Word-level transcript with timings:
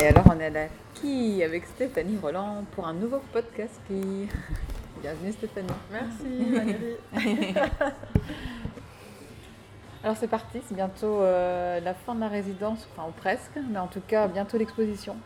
Et 0.00 0.06
alors, 0.06 0.24
on 0.34 0.40
est 0.40 0.48
là 0.48 0.68
qui 0.94 1.42
avec 1.42 1.66
Stéphanie 1.66 2.16
Roland 2.16 2.64
pour 2.72 2.86
un 2.86 2.94
nouveau 2.94 3.20
podcast 3.34 3.78
qui. 3.86 4.28
Bienvenue 5.02 5.30
Stéphanie. 5.30 5.68
Merci 5.92 6.50
Valérie. 6.50 6.96
alors 10.02 10.16
c'est 10.16 10.28
parti, 10.28 10.62
c'est 10.66 10.74
bientôt 10.74 11.20
euh, 11.20 11.80
la 11.80 11.92
fin 11.92 12.14
de 12.14 12.20
la 12.20 12.28
résidence, 12.28 12.88
enfin 12.90 13.08
ou 13.10 13.12
presque, 13.12 13.58
mais 13.70 13.78
en 13.78 13.88
tout 13.88 14.00
cas 14.00 14.26
bientôt 14.26 14.56
l'exposition 14.56 15.16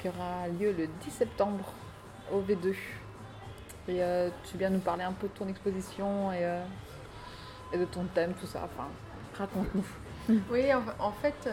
qui 0.00 0.08
aura 0.08 0.48
lieu 0.48 0.74
le 0.76 0.88
10 1.04 1.10
septembre 1.10 1.72
au 2.32 2.40
V2. 2.40 2.74
Et 3.86 4.02
euh, 4.02 4.30
tu 4.50 4.58
viens 4.58 4.70
nous 4.70 4.80
parler 4.80 5.04
un 5.04 5.12
peu 5.12 5.28
de 5.28 5.32
ton 5.32 5.46
exposition 5.46 6.32
et, 6.32 6.44
euh, 6.44 6.64
et 7.72 7.78
de 7.78 7.84
ton 7.84 8.02
thème, 8.12 8.34
tout 8.40 8.46
ça. 8.46 8.64
Enfin, 8.64 8.88
raconte-nous. 9.38 9.86
Oui, 10.50 10.64
en, 10.74 11.12
fait, 11.12 11.48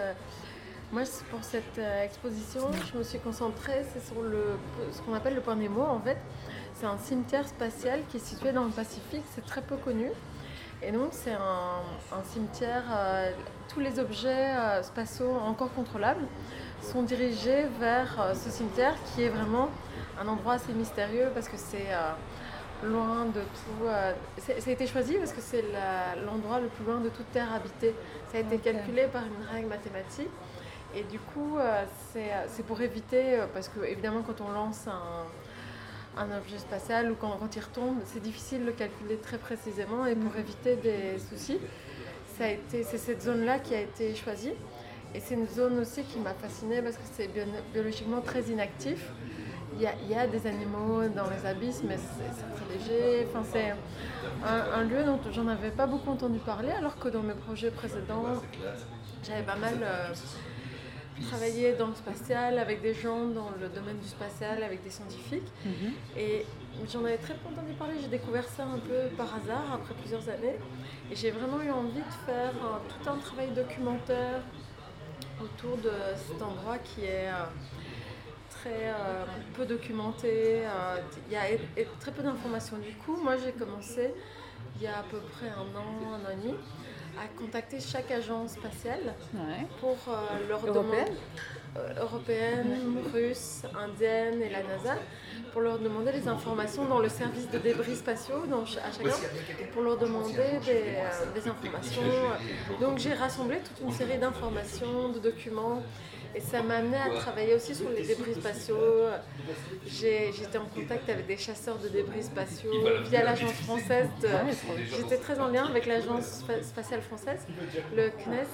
moi, 0.92 1.04
pour 1.32 1.44
cette 1.44 1.80
exposition, 2.04 2.62
je 2.92 2.98
me 2.98 3.04
suis 3.04 3.20
concentrée 3.20 3.84
c'est 3.94 4.06
sur 4.06 4.22
le, 4.22 4.58
ce 4.92 5.02
qu'on 5.02 5.14
appelle 5.14 5.36
le 5.36 5.42
point 5.42 5.56
Nemo, 5.56 5.82
en 5.82 6.00
fait. 6.00 6.18
C'est 6.76 6.86
un 6.86 6.98
cimetière 6.98 7.48
spatial 7.48 8.02
qui 8.10 8.18
est 8.18 8.26
situé 8.26 8.52
dans 8.52 8.66
le 8.66 8.72
Pacifique, 8.72 9.24
c'est 9.34 9.46
très 9.46 9.62
peu 9.62 9.78
connu. 9.78 10.10
Et 10.82 10.92
donc 10.92 11.10
c'est 11.12 11.34
un, 11.34 12.24
cimetière, 12.24 12.84
euh, 12.96 13.32
tous 13.70 13.80
les 13.80 13.98
objets 13.98 14.54
euh, 14.56 14.84
spatiaux 14.84 15.32
encore 15.32 15.74
contrôlables 15.74 16.26
sont 16.82 17.02
dirigés 17.02 17.66
vers 17.80 18.20
euh, 18.20 18.34
ce 18.36 18.50
cimetière 18.50 18.94
qui 19.06 19.24
est 19.24 19.30
vraiment 19.30 19.70
un 20.22 20.28
endroit 20.28 20.54
assez 20.54 20.74
mystérieux 20.74 21.30
parce 21.34 21.50
que 21.50 21.58
c'est 21.58 21.88
loin 22.84 23.26
de 23.26 23.42
tout. 23.42 23.88
ça 24.38 24.54
a 24.54 24.72
été 24.72 24.86
choisi 24.86 25.16
parce 25.16 25.34
que 25.34 25.42
c'est 25.42 25.64
l'endroit 26.26 26.60
le 26.60 26.68
plus 26.68 26.86
loin 26.86 27.00
de 27.00 27.10
toute 27.10 27.30
terre 27.32 27.54
habitée. 27.54 27.94
Ça 28.32 28.38
a 28.38 28.42
été 28.42 28.58
calculé 28.60 29.08
par 29.12 29.24
une 29.24 29.46
règle 29.52 29.68
mathématique. 29.68 30.30
Et 30.96 31.04
du 31.04 31.20
coup, 31.20 31.58
c'est 32.14 32.64
pour 32.66 32.82
éviter, 32.82 33.40
parce 33.54 33.70
que 33.70 33.84
évidemment 33.86 34.22
quand 34.22 34.42
on 34.42 34.52
lance 34.52 34.88
un, 34.88 35.26
un 36.18 36.38
objet 36.38 36.58
spatial 36.58 37.12
ou 37.12 37.16
quand, 37.16 37.38
quand 37.40 37.56
il 37.56 37.62
retombe, 37.62 37.98
c'est 38.06 38.22
difficile 38.22 38.62
de 38.62 38.68
le 38.68 38.72
calculer 38.72 39.18
très 39.18 39.38
précisément 39.38 40.06
et 40.06 40.16
pour 40.16 40.36
éviter 40.38 40.76
des 40.78 41.20
soucis, 41.20 41.60
c'est 42.38 42.84
cette 42.84 43.22
zone-là 43.22 43.60
qui 43.60 43.76
a 43.76 43.82
été 43.82 44.16
choisie. 44.16 44.54
Et 45.14 45.22
c'est 45.22 45.36
une 45.36 45.48
zone 45.48 45.80
aussi 45.80 46.04
qui 46.04 46.20
m'a 46.20 46.34
fascinée 46.34 46.82
parce 46.82 46.98
que 46.98 47.04
c'est 47.10 47.30
biologiquement 47.74 48.20
très 48.20 48.42
inactif. 48.44 49.12
Il 49.78 49.82
y, 49.82 49.88
a, 49.88 49.94
il 50.04 50.10
y, 50.10 50.16
a, 50.16 50.26
des 50.26 50.48
animaux 50.48 51.02
dans 51.14 51.30
les 51.30 51.46
abysses, 51.46 51.82
mais 51.86 51.98
c'est 51.98 52.56
très 52.56 52.78
léger. 52.78 53.28
Enfin, 53.30 53.46
c'est 53.52 53.74
un, 54.46 54.84
lieu 54.84 55.04
dont 55.04 55.20
j'en 55.34 55.48
avais 55.48 55.72
pas 55.72 55.86
beaucoup 55.86 56.12
entendu 56.12 56.40
parler, 56.40 56.72
alors 56.72 56.98
que 56.98 57.10
dans 57.10 57.22
mes 57.22 57.34
projets 57.34 57.72
précédents, 57.72 58.24
j'avais 59.24 59.44
pas 59.44 59.58
mal 59.58 59.74
euh, 59.82 60.14
travaillé 61.24 61.74
dans 61.74 61.88
le 61.88 61.96
spatial 61.96 62.60
avec 62.60 62.82
des 62.82 62.94
gens 62.94 63.26
dans 63.28 63.52
le 63.60 63.70
domaine 63.70 63.98
du 64.00 64.08
spatial, 64.08 64.64
avec 64.64 64.84
des 64.84 64.90
scientifiques. 64.90 65.52
Mhm. 65.66 65.94
Et 66.18 66.46
j'en 66.92 67.04
avais 67.06 67.18
très 67.18 67.36
peu 67.36 67.48
entendu 67.50 67.74
parler. 67.74 67.96
J'ai 68.02 68.08
découvert 68.08 68.48
ça 68.48 68.66
un 68.66 68.80
peu 68.80 69.16
par 69.16 69.34
hasard 69.36 69.74
après 69.74 69.94
plusieurs 69.96 70.28
années. 70.30 70.58
Et 71.12 71.16
j'ai 71.16 71.32
vraiment 71.32 71.62
eu 71.62 71.72
envie 71.72 72.02
de 72.02 72.16
faire 72.26 72.54
tout 72.90 73.10
un 73.10 73.18
travail 73.18 73.52
documentaire 73.52 74.42
autour 75.42 75.78
de 75.78 75.92
cet 76.28 76.42
endroit 76.42 76.78
qui 76.80 77.06
est 77.06 77.28
euh, 77.28 77.46
très 78.50 78.90
euh, 78.90 79.26
peu 79.54 79.66
documenté. 79.66 80.66
Euh, 80.66 80.98
il 81.28 81.34
y 81.34 81.38
a 81.38 81.44
très 82.00 82.12
peu 82.12 82.24
d'informations. 82.24 82.78
Du 82.78 82.94
coup, 82.96 83.18
moi 83.22 83.36
j'ai 83.38 83.52
commencé 83.52 84.14
il 84.78 84.84
y 84.84 84.88
a 84.88 85.00
à 85.00 85.04
peu 85.04 85.20
près 85.20 85.48
un 85.50 85.78
an, 85.78 86.16
un 86.16 86.26
an 86.26 86.32
et 86.32 86.36
demi 86.36 86.56
à 87.18 87.28
contacter 87.40 87.80
chaque 87.80 88.12
agence 88.12 88.52
spatiale 88.52 89.14
pour 89.80 89.98
euh, 90.08 90.48
leur 90.48 90.62
demander 90.62 91.06
euh, 91.78 91.94
européenne, 92.02 92.98
russe, 93.14 93.64
indienne 93.78 94.42
et 94.42 94.50
la 94.50 94.64
NASA 94.64 94.98
pour 95.56 95.62
leur 95.62 95.80
demander 95.80 96.12
des 96.12 96.28
informations 96.28 96.84
dans 96.84 97.00
le 97.00 97.08
service 97.08 97.50
de 97.50 97.58
débris 97.58 97.96
spatiaux 97.96 98.46
donc 98.46 98.68
à 98.84 98.92
chacun 98.92 99.16
pour 99.72 99.84
leur 99.84 99.98
demander 99.98 100.34
des, 100.66 100.98
euh, 100.98 101.34
des 101.34 101.48
informations. 101.48 102.02
Donc 102.82 102.98
j'ai 103.00 103.14
rassemblé 103.14 103.60
toute 103.60 103.80
une 103.88 103.94
série 103.94 104.18
d'informations, 104.18 105.08
de 105.14 105.20
documents 105.20 105.82
et 106.36 106.42
ça 106.42 106.62
m'a 106.62 106.76
amené 106.80 106.98
à 106.98 107.10
travailler 107.22 107.54
aussi 107.54 107.74
sur 107.74 107.90
les 107.90 108.06
débris 108.06 108.34
spatiaux. 108.34 109.06
J'étais 109.88 110.58
en 110.58 110.66
contact 110.66 111.10
avec 111.10 111.26
des 111.26 111.38
chasseurs 111.38 111.78
de 111.78 111.88
débris 111.88 112.24
spatiaux 112.24 112.74
via 113.10 113.24
l'agence 113.24 113.54
française. 113.54 114.10
J'étais 114.98 115.20
très 115.20 115.40
en 115.40 115.48
lien 115.48 115.66
avec 115.68 115.86
l'agence 115.86 116.44
spatiale 116.64 117.02
française, 117.02 117.48
le 117.96 118.10
CNES. 118.10 118.46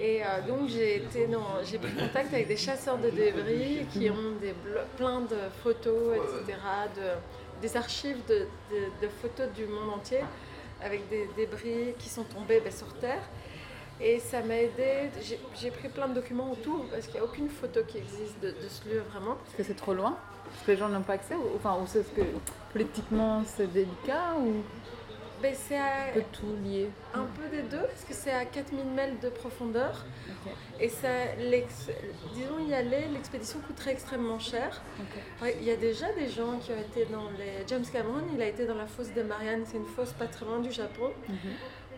Et 0.00 0.22
euh, 0.22 0.26
donc 0.46 0.68
j'ai 0.68 1.00
pris 1.78 1.92
contact 1.92 2.32
avec 2.32 2.46
des 2.46 2.56
chasseurs 2.56 2.98
de 2.98 3.10
débris 3.10 3.84
qui 3.92 4.08
ont 4.10 4.36
des 4.40 4.54
plein 4.96 5.20
de 5.22 5.36
photos, 5.62 6.16
etc., 6.16 6.58
de, 6.96 7.60
des 7.66 7.76
archives 7.76 8.18
de, 8.28 8.46
de, 8.70 9.08
photos 9.20 9.48
du 9.54 9.66
monde 9.66 9.94
entier 9.96 10.20
avec 10.80 11.08
des 11.08 11.28
débris 11.36 11.94
qui 11.98 12.08
sont 12.08 12.22
tombés 12.22 12.60
ben, 12.60 12.72
sur 12.72 12.92
Terre. 12.94 13.22
Et 14.00 14.20
ça 14.20 14.42
m'a 14.42 14.56
aidé. 14.56 15.10
J'ai 15.56 15.70
pris 15.72 15.88
plein 15.88 16.06
de 16.06 16.14
documents 16.14 16.52
autour 16.52 16.86
parce 16.88 17.06
qu'il 17.06 17.14
n'y 17.14 17.20
a 17.20 17.24
aucune 17.24 17.48
photo 17.48 17.80
qui 17.86 17.98
existe 17.98 18.40
de, 18.40 18.54
ce 18.68 18.88
lieu 18.88 19.02
vraiment. 19.10 19.34
Parce 19.44 19.56
que 19.56 19.62
c'est 19.64 19.74
trop 19.74 19.94
loin? 19.94 20.16
Parce 20.44 20.64
que 20.64 20.70
les 20.70 20.76
gens 20.76 20.88
n'ont 20.88 21.02
pas 21.02 21.14
accès 21.14 21.34
ou, 21.34 21.56
Enfin, 21.56 21.76
ou 21.82 21.86
c'est 21.86 22.04
ce 22.04 22.10
que 22.10 22.22
politiquement 22.72 23.42
c'est 23.44 23.66
délicat 23.66 24.36
ben, 25.42 25.54
c'est 25.54 25.76
un 25.76 26.12
peu 26.14 26.22
tout 26.32 26.56
lié. 26.64 26.88
Un 27.14 27.24
peu 27.24 27.48
des 27.48 27.62
deux, 27.62 27.82
parce 27.82 28.04
que 28.04 28.14
c'est 28.14 28.32
à 28.32 28.44
4000 28.44 28.84
mètres 28.86 29.20
de 29.20 29.28
profondeur. 29.28 30.04
Et 30.80 30.88
ça, 30.88 31.08
disons 32.34 32.58
y 32.68 32.74
aller, 32.74 33.06
l'expédition 33.12 33.60
coûterait 33.60 33.92
extrêmement 33.92 34.38
cher. 34.38 34.80
Il 35.42 35.64
y 35.64 35.70
a 35.70 35.76
déjà 35.76 36.12
des 36.12 36.28
gens 36.28 36.58
qui 36.58 36.72
ont 36.72 36.80
été 36.80 37.06
dans 37.06 37.30
les. 37.30 37.66
James 37.66 37.84
Cameron, 37.92 38.22
il 38.34 38.42
a 38.42 38.46
été 38.46 38.66
dans 38.66 38.76
la 38.76 38.86
fosse 38.86 39.12
de 39.12 39.22
Marianne, 39.22 39.64
c'est 39.66 39.76
une 39.76 39.86
fosse 39.86 40.12
pas 40.12 40.26
très 40.26 40.46
loin 40.46 40.60
du 40.60 40.70
Japon. 40.70 41.10
Mhm 41.28 41.36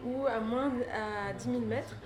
ou 0.04 0.26
à 0.26 0.40
moins 0.40 0.72
à 0.92 1.32
10 1.32 1.44
000 1.44 1.60
mètres. 1.60 1.96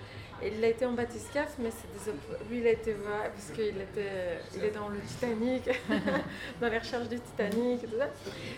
Il 0.45 0.65
a 0.65 0.69
été 0.69 0.85
en 0.85 0.93
bathyscaphe, 0.93 1.55
mais 1.59 1.71
c'est 1.71 2.13
lui 2.51 2.59
il 2.59 2.67
a 2.67 2.71
été 2.71 2.95
parce 2.95 3.51
qu'il 3.55 3.81
était, 3.81 4.39
il 4.57 4.65
est 4.65 4.71
dans 4.71 4.89
le 4.89 5.01
Titanic, 5.01 5.69
dans 6.61 6.69
les 6.69 6.79
recherches 6.79 7.09
du 7.09 7.19
Titanic 7.19 7.85
et 7.85 7.87
tout 7.87 7.99
ça. 7.99 8.09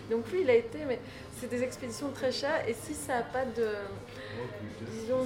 Donc 0.09 0.29
lui 0.31 0.41
il 0.41 0.49
a 0.49 0.55
été, 0.55 0.79
mais 0.85 0.99
c'est 1.37 1.49
des 1.49 1.63
expéditions 1.63 2.09
très 2.11 2.31
chères 2.31 2.67
et 2.67 2.73
si 2.73 2.93
ça 2.93 3.15
n'a 3.15 3.21
pas 3.23 3.45
de, 3.45 3.69
disons 4.91 5.25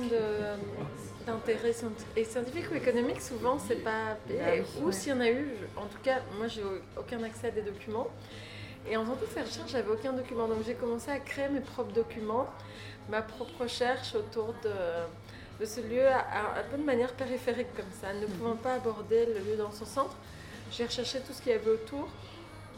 d'intérêt 1.26 1.74
scientifique 1.74 2.72
ou 2.72 2.76
économique, 2.76 3.22
souvent 3.22 3.58
c'est 3.60 3.84
pas 3.84 4.18
payé. 4.28 4.40
Ah 4.42 4.84
ou 4.84 4.92
s'il 4.92 5.14
y 5.14 5.16
en 5.16 5.22
a 5.22 5.30
eu, 5.30 5.48
en 5.78 5.86
tout 5.86 6.00
cas 6.04 6.20
moi 6.38 6.48
j'ai 6.48 6.64
aucun 6.98 7.24
accès 7.24 7.48
à 7.48 7.52
des 7.52 7.62
documents. 7.62 8.08
Et 8.90 8.98
en 8.98 9.04
faisant 9.04 9.16
toutes 9.16 9.32
ces 9.32 9.42
recherches, 9.42 9.72
j'avais 9.72 9.92
aucun 9.92 10.12
document. 10.12 10.48
Donc 10.48 10.64
j'ai 10.66 10.74
commencé 10.74 11.12
à 11.12 11.20
créer 11.20 11.50
mes 11.50 11.60
propres 11.60 11.94
documents 11.94 12.48
ma 13.10 13.22
propre 13.22 13.64
recherche 13.64 14.16
autour 14.16 14.54
de, 14.64 14.72
ce 15.66 15.82
lieu 15.82 16.08
un 16.08 16.64
peu 16.70 16.78
de 16.78 16.84
manière 16.84 17.14
périphérique 17.14 17.74
comme 17.76 17.92
ça, 18.02 18.14
ne 18.14 18.26
pouvant 18.26 18.56
pas 18.56 18.76
aborder 18.76 19.26
le 19.26 19.40
lieu 19.40 19.58
dans 19.58 19.72
son 19.72 19.86
centre. 19.86 20.16
J'ai 20.72 20.86
recherché 20.86 21.20
tout 21.20 21.34
ce 21.34 21.42
qu'il 21.42 21.52
y 21.52 21.56
avait 21.56 21.72
autour 21.72 22.08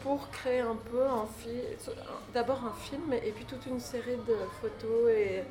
pour 0.02 0.28
créer 0.30 0.60
un 0.60 0.76
peu 0.76 1.02
d'abord 2.34 2.62
un 2.64 2.74
film 2.74 3.12
et 3.12 3.30
puis 3.30 3.46
toute 3.46 3.64
une 3.66 3.80
série 3.80 4.16
de 4.28 4.36
photos 4.60 5.10
et 5.10 5.42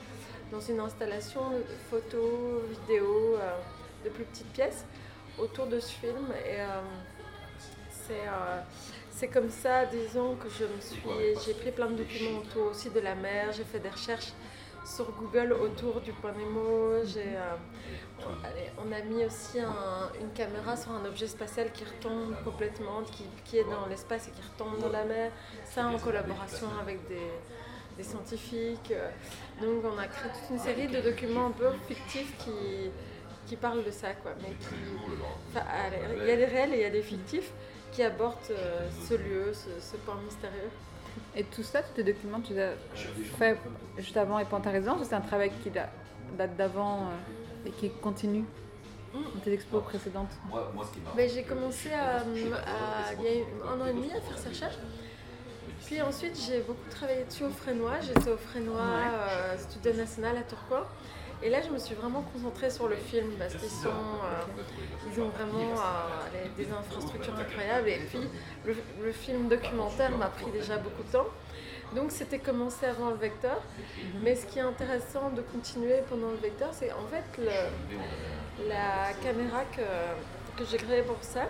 dans 0.52 0.62
une 0.62 0.80
installation 0.80 1.50
de 1.50 1.64
photos, 1.90 2.62
vidéos, 2.70 3.36
euh, 3.36 3.58
de 4.06 4.10
plus 4.10 4.26
petites 4.26 4.54
pièces 4.54 4.86
autour 5.40 5.66
de 5.66 5.80
ce 5.80 5.92
film. 5.92 6.28
Et 6.46 6.62
euh, 6.62 6.82
euh, 8.12 8.60
c'est 9.10 9.30
comme 9.30 9.50
ça, 9.50 9.86
disons, 9.86 10.36
que 10.36 10.50
je 10.50 10.66
me 10.66 10.80
suis. 10.80 11.44
J'ai 11.46 11.54
pris 11.56 11.72
plein 11.72 11.88
de 11.88 11.96
documents 11.96 12.40
autour 12.40 12.72
aussi 12.72 12.92
de 12.92 13.00
la 13.00 13.16
mer, 13.16 13.52
j'ai 13.54 13.64
fait 13.64 13.80
des 13.80 13.90
recherches 13.90 14.34
sur 14.86 15.12
Google 15.12 15.54
autour 15.54 16.02
du 16.02 16.12
point 16.14 16.32
Nemo. 16.32 16.94
Euh, 16.94 17.56
on 18.78 18.92
a 18.92 19.02
mis 19.02 19.26
aussi 19.26 19.60
une 19.60 20.32
caméra 20.34 20.76
sur 20.78 20.92
un 20.92 21.06
objet 21.06 21.28
spatial 21.28 21.72
qui 21.72 21.84
retombe 21.84 22.36
complètement, 22.44 23.02
qui, 23.46 23.58
est 23.58 23.64
dans 23.64 23.88
l'espace 23.88 24.28
et 24.28 24.32
qui 24.32 24.42
retombe 24.42 24.80
dans 24.80 24.90
la 24.90 25.04
mer. 25.04 25.32
Ça 25.66 25.88
en 25.88 25.98
collaboration 25.98 26.68
avec 26.82 27.00
des, 27.08 28.04
scientifiques. 28.04 28.94
Donc 29.62 29.84
on 29.86 29.98
a 29.98 30.08
créé 30.08 30.32
toute 30.32 30.50
une 30.50 30.60
série 30.60 30.88
de 30.88 31.00
documents 31.00 31.48
un 31.48 31.52
peu 31.52 31.70
fictifs 31.88 32.34
qui, 32.38 33.56
parlent 33.58 33.84
de 33.84 33.92
ça. 33.92 34.08
Mais 34.42 34.56
il 36.22 36.28
y 36.28 36.32
a 36.32 36.36
des 36.36 36.46
réels 36.46 36.74
et 36.74 36.78
il 36.78 36.82
y 36.82 36.86
a 36.86 36.90
des 36.90 37.04
fictifs 37.04 37.52
qui 37.92 38.02
abordent 38.02 38.38
euh, 38.50 38.90
ce 39.08 39.14
lieu, 39.14 39.54
ce 39.54 39.96
point 39.98 40.16
mystérieux. 40.26 40.72
Et 41.36 41.44
tout 41.44 41.64
ça, 41.64 41.82
tous 41.82 41.94
tes 41.94 42.04
documents, 42.04 42.40
tu 42.42 42.60
as 42.60 42.74
fait 43.38 43.58
juste 43.98 44.18
avant 44.18 44.40
et 44.40 44.46
pendant 44.46 44.64
ta 44.64 44.70
résidence 44.70 45.00
c'est 45.04 45.16
un 45.16 45.22
travail 45.22 45.52
qui 45.64 45.70
date 45.70 45.92
d'avant 46.58 47.02
euh, 47.02 47.68
et 47.68 47.72
qui 47.72 47.90
continue 47.90 48.46
dans 49.14 49.40
tes 49.44 49.54
expos 49.54 49.84
précédentes 49.84 50.32
ben, 51.16 51.30
J'ai 51.30 51.44
commencé 51.44 51.92
à, 51.92 52.24
il 52.36 52.48
y 52.48 52.52
a 52.52 53.72
un 53.72 53.82
an 53.82 53.86
et 53.86 53.94
demi 53.94 54.12
à 54.12 54.22
faire 54.22 54.38
ces 54.38 54.50
recherches. 54.50 54.78
Puis 55.86 56.02
ensuite, 56.02 56.40
j'ai 56.48 56.62
beaucoup 56.62 56.90
travaillé 56.90 57.26
dessus 57.26 57.44
au 57.44 57.50
Frénois. 57.50 58.00
J'étais 58.02 58.32
au 58.32 58.38
Frénois, 58.38 58.80
euh, 58.82 59.58
Studio 59.58 59.94
National 59.94 60.38
à 60.38 60.42
Tourcoing. 60.44 60.88
Et 61.44 61.50
là, 61.50 61.62
je 61.62 61.70
me 61.70 61.78
suis 61.78 61.94
vraiment 61.94 62.22
concentrée 62.22 62.70
sur 62.70 62.88
le 62.88 62.96
film 62.96 63.32
parce 63.38 63.54
qu'ils 63.56 63.88
euh, 63.88 65.24
ont 65.24 65.30
vraiment 65.30 65.74
euh, 65.74 66.46
des 66.56 66.72
infrastructures 66.72 67.38
incroyables. 67.38 67.90
Et 67.90 68.00
puis, 68.10 68.20
le, 68.66 69.12
film 69.12 69.50
documentaire 69.50 70.18
m'a 70.18 70.28
pris 70.28 70.50
déjà 70.52 70.78
beaucoup 70.78 71.04
de 71.04 71.12
temps. 71.12 71.28
Donc, 71.94 72.12
c'était 72.12 72.40
commencé 72.40 72.86
avant 72.86 73.10
le 73.10 73.18
vecteur. 73.18 73.62
Mais 74.24 74.36
ce 74.36 74.46
qui 74.46 74.60
est 74.60 74.64
intéressant 74.64 75.32
de 75.32 75.42
continuer 75.42 75.98
pendant 76.10 76.32
le 76.32 76.38
vecteur, 76.38 76.70
c'est 76.72 76.94
en 76.94 77.06
fait 77.08 77.42
la 78.66 79.12
caméra 79.22 79.64
que, 79.66 80.62
que 80.64 80.70
j'ai 80.70 80.78
créée 80.78 81.02
pour 81.02 81.18
ça. 81.22 81.50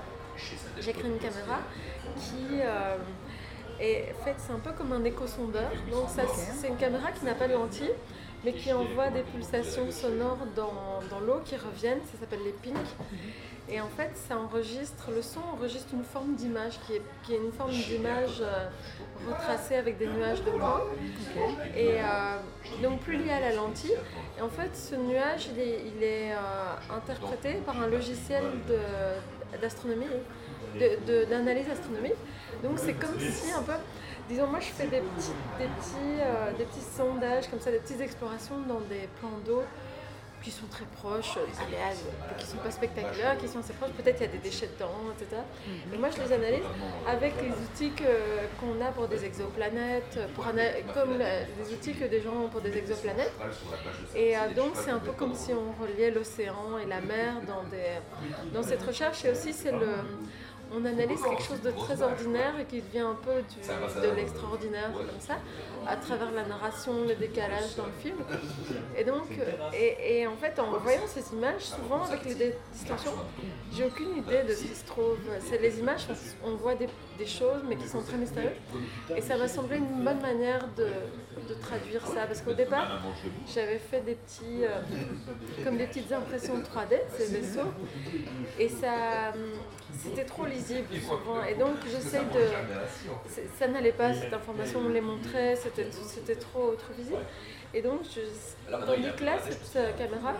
J'ai 0.80 0.94
créé 0.94 1.08
une 1.08 1.20
caméra 1.20 1.60
qui 2.18 2.62
euh, 2.62 2.96
est 3.80 4.16
faite, 4.24 4.38
c'est 4.40 4.54
un 4.54 4.60
peu 4.60 4.72
comme 4.72 4.92
un 4.92 5.04
écho-sondeur. 5.04 5.70
Donc, 5.92 6.08
c'est 6.60 6.68
une 6.68 6.78
caméra 6.78 7.12
qui 7.12 7.26
n'a 7.26 7.36
pas 7.36 7.48
de 7.48 7.54
lentille 7.54 7.94
mais 8.44 8.54
qui 8.54 8.74
envoie 8.74 9.10
des 9.10 9.22
pulsations 9.22 9.90
sonores 9.92 10.46
dans, 10.56 11.02
dans 11.10 11.20
l'eau 11.20 11.42
qui 11.46 11.56
reviennent, 11.56 12.02
ça 12.12 12.20
s'appelle 12.20 12.44
les 12.44 12.52
pings. 12.52 12.74
Et 13.70 13.80
en 13.80 13.88
fait, 13.88 14.12
ça 14.16 14.38
enregistre, 14.38 15.10
le 15.16 15.22
son 15.22 15.40
enregistre 15.40 15.94
une 15.94 16.04
forme 16.04 16.36
d'image 16.36 16.74
qui 16.86 16.94
est, 16.94 17.02
qui 17.24 17.34
est 17.34 17.38
une 17.38 17.52
forme 17.54 17.72
d'image 17.72 18.42
euh, 18.42 18.68
retracée 19.26 19.76
avec 19.76 19.98
des 19.98 20.08
nuages 20.08 20.44
de 20.44 20.52
points. 20.52 20.84
Et 21.76 21.94
euh, 22.02 22.82
donc 22.82 23.00
plus 23.00 23.18
lié 23.18 23.32
à 23.32 23.40
la 23.40 23.56
lentille. 23.56 23.96
Et 24.38 24.42
en 24.42 24.50
fait, 24.50 24.76
ce 24.76 24.96
nuage, 24.96 25.48
il 25.54 25.60
est, 25.62 25.82
il 25.96 26.04
est, 26.04 26.34
euh, 26.34 26.96
interprété 26.96 27.54
par 27.66 27.82
un 27.82 27.88
logiciel 27.88 28.44
d'astronomie, 29.62 30.08
d'analyse 31.30 31.70
astronomique. 31.70 32.20
Donc 32.64 32.78
c'est 32.78 32.94
comme 32.94 33.18
si 33.18 33.52
un 33.52 33.62
peu, 33.62 33.74
disons 34.30 34.48
moi 34.48 34.60
je 34.60 34.68
fais 34.68 34.88
des 34.88 35.02
petits, 35.02 35.32
des 35.60 35.66
petits, 35.66 36.20
euh, 36.22 36.52
des 36.58 36.66
petits 36.66 36.88
sondages 36.96 37.50
comme 37.50 37.60
ça, 37.60 37.72
des 37.72 37.80
petites 37.80 38.02
explorations 38.02 38.60
dans 38.68 38.82
des 38.82 39.08
plans 39.20 39.38
d'eau 39.46 39.64
qui 40.44 40.52
sont 40.52 40.68
très 40.68 40.86
proches, 40.86 41.38
euh, 41.38 41.46
des 41.46 41.76
aléas, 41.76 41.96
euh, 41.96 42.38
qui 42.38 42.46
sont 42.46 42.58
pas 42.58 42.70
spectaculaires, 42.70 43.38
qui 43.38 43.48
sont 43.48 43.60
assez 43.60 43.74
proches. 43.74 43.92
Peut-être 43.92 44.20
il 44.20 44.26
y 44.26 44.30
a 44.30 44.32
des 44.32 44.38
déchets 44.40 44.70
dedans, 44.76 44.92
etc. 45.16 45.42
Et 45.94 45.98
moi 45.98 46.10
je 46.10 46.22
les 46.22 46.34
analyse 46.34 46.66
avec 47.08 47.34
les 47.42 47.50
outils 47.50 47.94
qu'on 48.60 48.86
a 48.86 48.92
pour 48.92 49.08
des 49.08 49.24
exoplanètes, 49.24 50.20
pour 50.36 50.44
comme 50.46 51.18
les 51.18 51.74
outils 51.74 51.94
que 51.94 52.06
des 52.06 52.22
gens 52.22 52.36
ont 52.46 52.50
pour 52.50 52.62
des 52.62 52.78
exoplanètes. 52.78 53.34
Et 54.16 54.36
euh, 54.36 54.54
donc 54.56 54.74
c'est 54.76 54.92
un 54.92 55.00
peu 55.00 55.14
comme 55.14 55.34
si 55.34 55.52
on 55.54 55.82
reliait 55.82 56.12
l'océan 56.12 56.78
et 56.84 56.86
la 56.86 57.00
mer 57.00 57.36
dans, 57.48 57.64
des, 57.64 58.52
dans 58.54 58.64
cette 58.64 58.84
recherche. 58.84 59.24
Et 59.24 59.32
aussi 59.32 59.54
c'est 59.54 59.72
le, 59.72 59.96
on 60.76 60.84
analyse 60.86 61.22
quelque 61.22 61.44
chose 61.44 61.62
de 61.62 61.72
très 61.72 62.02
ordinaire 62.02 62.54
et 62.60 62.66
qui 62.66 62.82
devient 62.82 63.00
un 63.00 63.16
peu 63.16 63.42
du- 63.42 64.02
de 64.02 64.16
l'extraordinaire 64.16 64.92
comme 64.94 65.20
ça, 65.20 65.36
à 65.88 65.96
travers 65.96 66.32
la 66.32 66.44
narration, 66.46 66.94
le 67.08 67.16
décalage 67.16 67.76
dans 67.76 67.86
le 67.86 67.92
film. 68.02 68.16
Et 68.98 69.04
donc, 69.04 69.28
et, 69.74 70.20
et 70.22 70.28
en 70.28 70.36
fait, 70.36 70.58
en 70.60 70.72
voyant 70.80 71.06
ces 71.08 71.34
images, 71.34 71.62
souvent 71.62 72.04
avec 72.04 72.26
les 72.26 72.56
distorsions, 72.74 73.14
j'ai 73.72 73.86
aucune 73.86 74.18
idée 74.18 74.44
de 74.44 74.54
ce 74.54 74.64
qui 74.64 74.76
se 74.76 74.86
trouve. 74.86 75.18
C'est 75.42 75.62
les 75.62 75.80
images, 75.80 76.08
on, 76.44 76.56
voit 76.56 76.76
des, 76.76 76.88
des 77.18 77.26
choses, 77.28 77.62
mais 77.68 77.76
qui 77.76 77.88
sont 77.88 78.02
très 78.02 78.18
mystérieuses. 78.18 78.52
Et 79.16 79.22
ça 79.22 79.38
m'a 79.38 79.48
semblé 79.48 79.78
une 79.78 80.04
bonne 80.04 80.22
manière 80.22 80.68
de, 80.76 80.88
de 81.50 81.54
traduire 81.62 82.06
ça, 82.08 82.26
parce 82.28 82.42
qu'au 82.42 82.54
départ, 82.54 83.02
j'avais 83.54 83.80
fait 83.80 84.02
des 84.02 84.16
petits, 84.16 84.64
euh, 84.64 84.82
comme 85.64 85.78
des 85.78 85.88
petites 85.88 86.12
impressions 86.12 86.56
3D, 86.62 86.98
ces 87.18 87.26
vaisseaux, 87.26 87.72
et 88.60 88.70
ça, 88.70 89.34
c'était 90.02 90.26
trop 90.26 90.46
lisible 90.46 90.88
souvent. 91.02 91.44
Et 91.44 91.56
donc, 91.56 91.76
j'essaie 91.92 92.20
de, 92.34 92.46
ça 93.60 93.68
n'allait 93.68 93.92
pas, 93.92 94.14
cette 94.14 94.34
information, 94.34 94.80
on 94.80 94.84
me 94.90 94.94
les 94.94 95.02
montrait, 95.02 95.56
c'était 95.56 95.88
c'était 95.92 96.36
trop, 96.36 96.72
trop 96.76 96.94
visible. 96.98 97.20
Et 97.74 97.82
donc, 97.82 98.02
je, 98.04 98.22
tandis 98.86 99.12
que 99.18 99.24
là, 99.24 99.38
cette 99.44 99.76
euh, 99.78 99.92
caméra, 99.94 100.34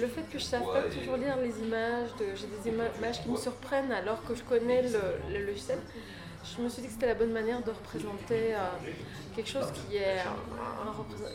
le 0.00 0.06
fait 0.08 0.22
que 0.22 0.32
je 0.38 0.44
ne 0.44 0.48
sache 0.50 0.64
pas 0.66 0.82
toujours 0.82 1.16
lire 1.16 1.36
les 1.36 1.58
images, 1.60 2.10
de- 2.18 2.34
j'ai 2.34 2.46
des 2.48 2.70
ima- 2.76 2.90
images 2.98 3.22
qui 3.22 3.28
me 3.28 3.36
surprennent 3.36 3.92
alors 3.92 4.22
que 4.24 4.34
je 4.34 4.42
connais 4.42 4.82
le, 4.82 4.98
le 5.32 5.46
logiciel, 5.46 5.78
je 6.44 6.62
me 6.62 6.68
suis 6.68 6.82
dit 6.82 6.88
que 6.88 6.94
c'était 6.94 7.06
la 7.06 7.14
bonne 7.14 7.32
manière 7.32 7.62
de 7.62 7.70
représenter 7.70 8.54
euh, 8.54 8.58
quelque 9.36 9.48
chose 9.48 9.66
qui 9.72 9.96
est 9.96 10.18
un- 10.20 10.88
un 10.88 10.92
représent- 10.92 11.30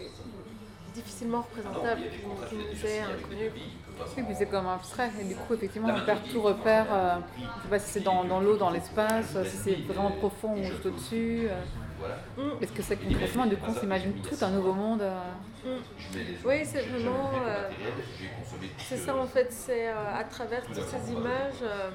difficilement 0.93 1.41
représentable, 1.43 2.01
qui, 2.11 2.49
qui 2.49 2.55
nous 2.55 2.85
est 2.85 2.99
inconnu. 2.99 3.51
Oui, 4.17 4.23
puis 4.23 4.35
c'est 4.35 4.47
comme 4.47 4.67
abstrait. 4.67 5.11
Et 5.19 5.23
du 5.25 5.35
coup, 5.35 5.53
effectivement, 5.53 5.93
on 5.95 6.01
perd 6.01 6.27
tout 6.27 6.41
repère. 6.41 6.87
euh, 6.93 7.19
je 7.57 7.63
sais 7.63 7.69
pas 7.69 7.79
si 7.79 7.89
c'est 7.91 8.01
dans, 8.01 8.23
dans 8.25 8.39
l'eau, 8.41 8.57
dans 8.57 8.69
l'espace, 8.69 9.35
euh, 9.35 9.45
si 9.45 9.57
c'est 9.57 9.75
vraiment 9.87 10.11
profond 10.11 10.57
ou 10.59 10.63
juste 10.63 10.85
au-dessus. 10.85 11.47
Euh. 12.03 12.55
Mm. 12.61 12.65
Que 12.75 12.81
c'est 12.81 12.97
concrètement 12.97 13.45
Du 13.45 13.57
coup, 13.57 13.71
on 13.71 13.79
s'imagine 13.79 14.13
tout 14.21 14.37
un 14.41 14.49
nouveau 14.49 14.73
monde. 14.73 15.01
euh. 15.01 15.77
Oui, 16.45 16.61
c'est 16.65 16.81
vraiment. 16.81 17.31
euh, 17.47 17.69
c'est 18.77 18.97
ça 18.97 19.15
en 19.15 19.27
fait, 19.27 19.47
c'est 19.51 19.87
euh, 19.89 19.93
à 20.15 20.23
travers 20.23 20.63
toutes 20.65 20.83
ces 20.83 21.11
images. 21.11 21.61
euh, 21.63 21.89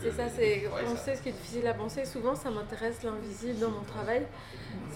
c'est 0.00 0.12
ça, 0.12 0.28
c'est 0.28 0.68
penser 0.84 1.16
ce 1.16 1.22
qui 1.22 1.28
est 1.30 1.32
difficile 1.32 1.66
à 1.66 1.74
penser. 1.74 2.04
Souvent, 2.04 2.34
ça 2.34 2.50
m'intéresse 2.50 3.02
l'invisible 3.02 3.58
dans 3.58 3.70
mon 3.70 3.82
travail. 3.82 4.26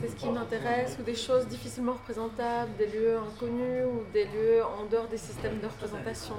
C'est 0.01 0.09
ce 0.09 0.17
qui 0.17 0.29
m'intéresse, 0.29 0.97
ou 1.01 1.03
des 1.03 1.15
choses 1.15 1.47
difficilement 1.47 1.93
représentables, 1.93 2.71
des 2.77 2.87
lieux 2.87 3.17
inconnus, 3.19 3.85
ou 3.87 4.05
des 4.13 4.25
lieux 4.25 4.63
en 4.65 4.85
dehors 4.87 5.09
des 5.09 5.19
systèmes 5.19 5.59
de 5.61 5.67
représentation. 5.67 6.35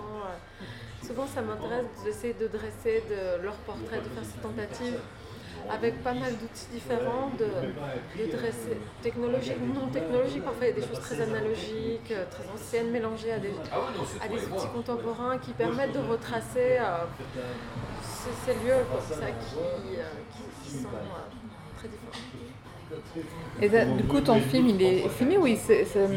Souvent, 1.06 1.28
ça 1.28 1.42
m'intéresse 1.42 1.86
d'essayer 2.04 2.34
de 2.34 2.48
dresser 2.48 3.04
de 3.10 3.44
leur 3.44 3.56
portrait, 3.58 3.98
de 4.02 4.10
faire 4.10 4.24
ces 4.26 4.40
tentatives 4.42 5.00
avec 5.70 6.02
pas 6.04 6.14
mal 6.14 6.32
d'outils 6.34 6.68
différents, 6.72 7.32
de, 7.38 7.46
de 8.20 8.32
dresser 8.32 8.78
technologiques, 9.02 9.58
non 9.74 9.88
technologiques, 9.90 10.44
y 10.68 10.70
a 10.70 10.72
des 10.72 10.82
choses 10.82 11.00
très 11.00 11.22
analogiques, 11.22 12.12
euh, 12.12 12.26
très 12.30 12.44
anciennes, 12.54 12.90
mélangées 12.92 13.32
à 13.32 13.40
des, 13.40 13.50
outils 13.50 14.68
contemporains 14.74 15.38
qui 15.38 15.52
permettent 15.52 15.94
de 15.94 16.00
retracer 16.00 16.78
euh, 16.80 17.06
ces, 18.02 18.54
lieux 18.54 18.86
comme 18.92 19.02
ça, 19.10 19.28
qui, 19.32 19.98
euh, 19.98 20.04
qui- 20.36 20.70
qui 20.70 20.72
sont 20.72 20.90
très 21.78 21.88
différents. 21.88 22.14
Et 23.60 23.70
du 23.98 24.04
coup, 24.04 24.22
ton 24.22 24.40
film, 24.40 24.68
il 24.68 24.82
est 24.82 25.10
fini 25.10 25.38
Oui, 25.38 25.58
c'est, 25.58 25.86
c'est- 25.86 26.08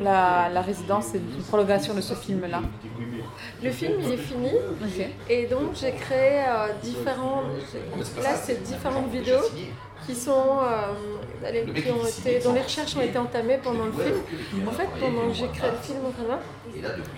la, 0.00 0.48
la 0.48 0.62
résidence, 0.62 1.06
c'est 1.12 1.18
une 1.18 1.44
prolongation 1.44 1.94
de 1.94 2.00
ce 2.00 2.14
film-là? 2.14 2.62
Le 3.62 3.70
film 3.70 3.94
il 4.00 4.12
est 4.12 4.16
fini 4.16 4.50
et 5.28 5.46
donc 5.46 5.74
j'ai 5.74 5.92
créé 5.92 6.44
euh, 6.46 6.68
différents. 6.82 7.42
Là 8.22 8.36
c'est 8.36 8.62
différentes 8.62 9.10
vidéos 9.10 9.42
qui 10.06 10.14
sont 10.14 10.58
euh, 10.62 11.52
qui 11.74 11.90
ont 11.90 12.06
été, 12.06 12.38
dont 12.40 12.54
les 12.54 12.62
recherches 12.62 12.96
ont 12.96 13.00
été 13.00 13.18
entamées 13.18 13.58
pendant 13.62 13.86
le 13.86 13.92
film. 13.92 14.66
En 14.66 14.70
fait, 14.70 14.88
pendant 15.00 15.28
que 15.28 15.34
j'ai 15.34 15.48
créé 15.48 15.70
le 15.70 15.76
film 15.76 15.98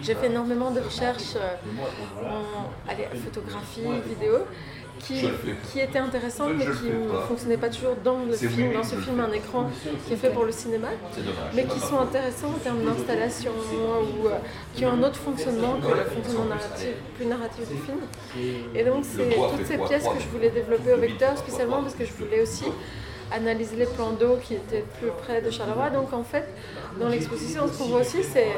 j'ai 0.02 0.14
fait 0.14 0.26
énormément 0.26 0.70
de 0.70 0.80
recherches 0.80 1.36
euh, 1.36 2.26
en 2.26 2.90
allez, 2.90 3.06
photographie, 3.24 3.82
vidéo, 4.06 4.38
qui, 4.98 5.28
qui 5.70 5.80
étaient 5.80 5.98
intéressantes 5.98 6.52
mais 6.56 6.64
qui 6.64 6.86
ne 6.86 7.20
fonctionnaient 7.28 7.56
pas 7.56 7.68
toujours 7.68 7.96
dans 8.04 8.18
le 8.24 8.34
film, 8.34 8.72
dans 8.72 8.82
ce 8.82 8.96
film 8.96 9.20
un 9.20 9.32
écran 9.32 9.70
qui 10.06 10.12
est 10.12 10.16
fait 10.16 10.30
pour 10.30 10.44
le 10.44 10.52
cinéma, 10.52 10.88
mais 11.54 11.64
qui 11.64 11.80
sont 11.80 11.98
intéressants 11.98 12.48
en 12.48 12.58
termes 12.58 12.84
d'installation 12.84 13.52
ou 13.52 14.26
euh, 14.26 14.38
qui 14.74 14.84
ont 14.84 14.92
un 14.92 15.02
autre 15.02 15.16
fonctionnement 15.16 15.76
que 15.80 15.88
le 15.88 16.04
fonctionnement 16.04 16.44
narratif, 16.46 16.94
plus 17.16 17.26
narratif 17.26 17.68
du 17.68 17.76
film. 17.78 17.98
Et 18.74 18.84
donc 18.84 19.04
c'est 19.04 19.30
toutes 19.30 19.66
ces 19.66 19.78
pièces 19.78 20.04
que 20.04 20.20
je 20.20 20.28
voulais 20.28 20.50
développer 20.50 20.92
au 20.92 20.98
vecteur, 20.98 21.36
spécialement 21.38 21.82
parce 21.82 21.94
que 21.94 22.04
je 22.04 22.12
voulais 22.12 22.42
aussi 22.42 22.64
analyser 23.32 23.76
les 23.76 23.86
plans 23.86 24.10
d'eau 24.12 24.38
qui 24.42 24.54
étaient 24.54 24.84
plus 24.98 25.10
près 25.22 25.40
de 25.42 25.50
Charleroi. 25.50 25.90
Donc 25.90 26.12
en 26.12 26.22
fait, 26.24 26.46
dans 26.98 27.08
l'exposition, 27.08 27.66
ce 27.68 27.78
qu'on 27.78 27.84
voit 27.86 28.00
aussi, 28.00 28.22
c'est 28.22 28.48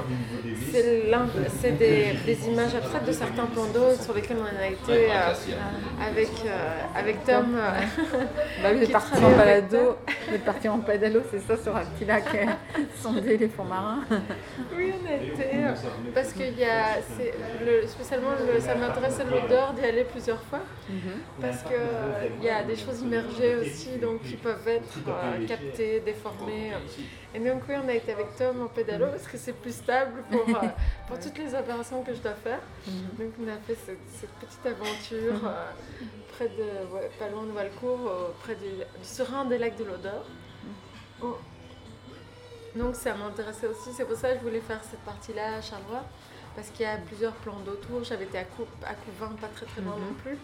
c'est 1.61 1.73
des, 1.73 2.13
des 2.27 2.49
images 2.49 2.75
abstraites 2.75 3.05
de 3.07 3.13
certains 3.13 3.47
plans 3.47 3.67
d'eau 3.67 3.95
sur 4.01 4.15
lesquels 4.15 4.39
on 4.41 4.63
a 4.63 4.67
été 4.69 5.11
euh, 5.11 5.33
avec, 6.09 6.29
euh, 6.47 6.79
avec 6.95 7.25
Tom. 7.25 7.57
euh, 7.57 7.71
Bah 8.63 8.73
vous 8.73 8.83
êtes 8.83 8.93
parti 8.93 9.17
en 9.25 9.31
balado, 9.37 9.97
vous 10.29 10.35
êtes 10.35 10.45
parti 10.45 10.69
en 10.69 10.81
c'est 11.31 11.41
ça, 11.41 11.63
sur 11.63 11.77
un 11.77 11.85
petit 11.85 12.05
lac 12.05 12.25
sondé 13.01 13.37
les 13.37 13.49
fonds 13.49 13.65
marins. 13.65 14.05
Oui, 14.77 14.93
on 14.95 15.07
euh, 15.09 15.75
Parce 16.15 16.33
qu'il 16.33 16.59
y 16.59 16.65
a. 16.65 16.97
c'est 17.17 17.33
le- 17.65 17.87
spécialement, 17.87 18.31
le, 18.53 18.61
ça 18.61 18.75
m'intéressait 18.75 19.25
l'odeur 19.25 19.73
d'y 19.75 19.85
aller 19.85 20.05
plusieurs 20.05 20.41
fois. 20.43 20.61
Parce 21.41 21.63
qu'il 21.63 22.45
y 22.45 22.49
a 22.49 22.63
des 22.63 22.77
choses 22.77 23.01
immergées 23.03 23.57
aussi, 23.57 23.91
donc 24.01 24.23
qui 24.23 24.37
peuvent 24.37 24.62
être 24.71 24.99
euh, 25.09 25.47
captées, 25.47 26.01
déformées. 26.01 26.73
Et 27.35 27.39
donc, 27.41 27.63
oui, 27.69 27.75
on 27.83 27.89
a 27.89 27.95
été 27.95 28.13
avec 28.13 28.37
Tom 28.37 28.63
en 28.63 28.67
pédalo 28.69 29.07
parce 29.07 29.27
que 29.27 29.37
c'est 29.39 29.53
plus 29.55 29.75
stable 29.75 30.23
pour, 30.31 30.49
euh, 30.63 30.69
pour 31.09 31.19
toutes 31.19 31.39
les 31.39 31.55
opérations 31.55 32.03
que 32.03 32.15
je 32.15 32.21
dois 32.21 32.35
faire. 32.35 32.61
Donc, 33.19 33.33
on 33.43 33.49
a 33.49 33.57
fait 33.67 33.77
cette, 33.87 33.99
cette 34.15 34.31
petite 34.31 34.67
aventure 34.67 35.47
euh, 35.47 35.65
près 36.33 36.49
de. 36.49 36.95
ouais, 36.95 37.11
pas 37.19 37.29
loin 37.29 37.45
de 37.45 37.53
Valcourt, 37.53 38.09
euh, 38.09 38.29
près 38.43 38.55
du, 38.55 38.69
du 38.69 39.05
Serein 39.05 39.45
des 39.47 39.59
lacs 39.59 39.77
de 39.77 39.85
l'Odeur. 39.85 40.25
Oh. 41.23 41.37
Donc 42.75 42.95
ça 42.97 43.15
m'intéressait 43.15 43.67
aussi, 43.67 43.91
c'est 43.95 44.07
pour 44.07 44.17
ça 44.17 44.33
que 44.33 44.39
je 44.39 44.45
voulais 44.45 44.61
faire 44.61 44.81
cette 44.83 45.01
partie-là 45.01 45.57
à 45.57 45.61
Charleroi, 45.61 46.03
parce 46.57 46.71
qu'il 46.71 46.87
y 46.87 46.89
a 46.89 46.97
plusieurs 46.97 47.35
plans 47.35 47.61
d'autour, 47.61 48.03
j'avais 48.03 48.25
été 48.25 48.39
à, 48.39 48.45
Cou 48.45 48.65
à 48.87 48.95
Couvin, 48.95 49.35
pas 49.39 49.49
très 49.49 49.67
très 49.67 49.83
loin 49.83 49.95
Mhm. 49.97 50.05
non 50.05 50.15
plus. 50.15 50.39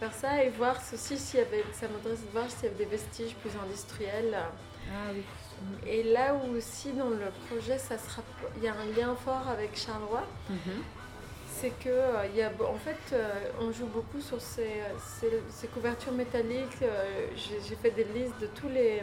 Faire 0.00 0.12
ça 0.12 0.44
et 0.44 0.50
voir 0.50 0.76
aussi 0.92 1.18
s'il 1.18 1.40
y 1.40 1.42
avait, 1.42 1.64
ça 1.72 1.88
m'intéresse 1.88 2.20
de 2.24 2.30
voir 2.30 2.48
s'il 2.50 2.64
y 2.64 2.66
avait 2.66 2.84
des 2.84 2.90
vestiges 2.90 3.34
plus 3.36 3.50
industriels, 3.64 4.36
Ah 4.90 5.10
oui. 5.12 5.22
Et 5.86 6.04
là 6.04 6.34
où 6.36 6.56
aussi 6.56 6.92
dans 6.92 7.10
le 7.10 7.26
projet, 7.48 7.78
ça 7.78 7.98
sera, 7.98 8.22
il 8.56 8.62
y 8.62 8.68
a 8.68 8.74
un 8.74 8.86
lien 8.96 9.14
fort 9.16 9.46
avec 9.48 9.76
Charleroi, 9.76 10.22
Mhm. 10.48 10.82
c'est 11.60 11.70
que 11.80 11.88
euh, 11.88 12.26
il 12.30 12.36
y 12.36 12.42
a, 12.42 12.50
en 12.76 12.76
fait, 12.78 13.12
euh, 13.12 13.50
on 13.60 13.72
joue 13.72 13.86
beaucoup 13.86 14.20
sur 14.20 14.40
ces, 14.40 14.82
ces- 15.18 15.42
ces 15.50 15.66
couvertures 15.66 16.12
métalliques. 16.12 16.80
euh, 16.82 17.26
J'ai 17.36 17.74
fait 17.74 17.90
des 17.90 18.04
listes 18.04 18.38
de 18.40 18.46
tous 18.46 18.68
les 18.68 19.02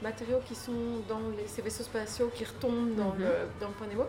matériaux 0.00 0.40
qui 0.46 0.54
sont 0.54 1.02
dans 1.08 1.20
les, 1.36 1.48
ces 1.48 1.60
vaisseaux 1.60 1.82
spatiaux 1.82 2.30
qui 2.32 2.44
retombent 2.44 2.94
dans, 2.94 3.12
Mhm. 3.14 3.18
le, 3.24 3.30
dans 3.60 3.68
le 3.68 3.74
point 3.74 3.88
Nemo. 3.88 4.06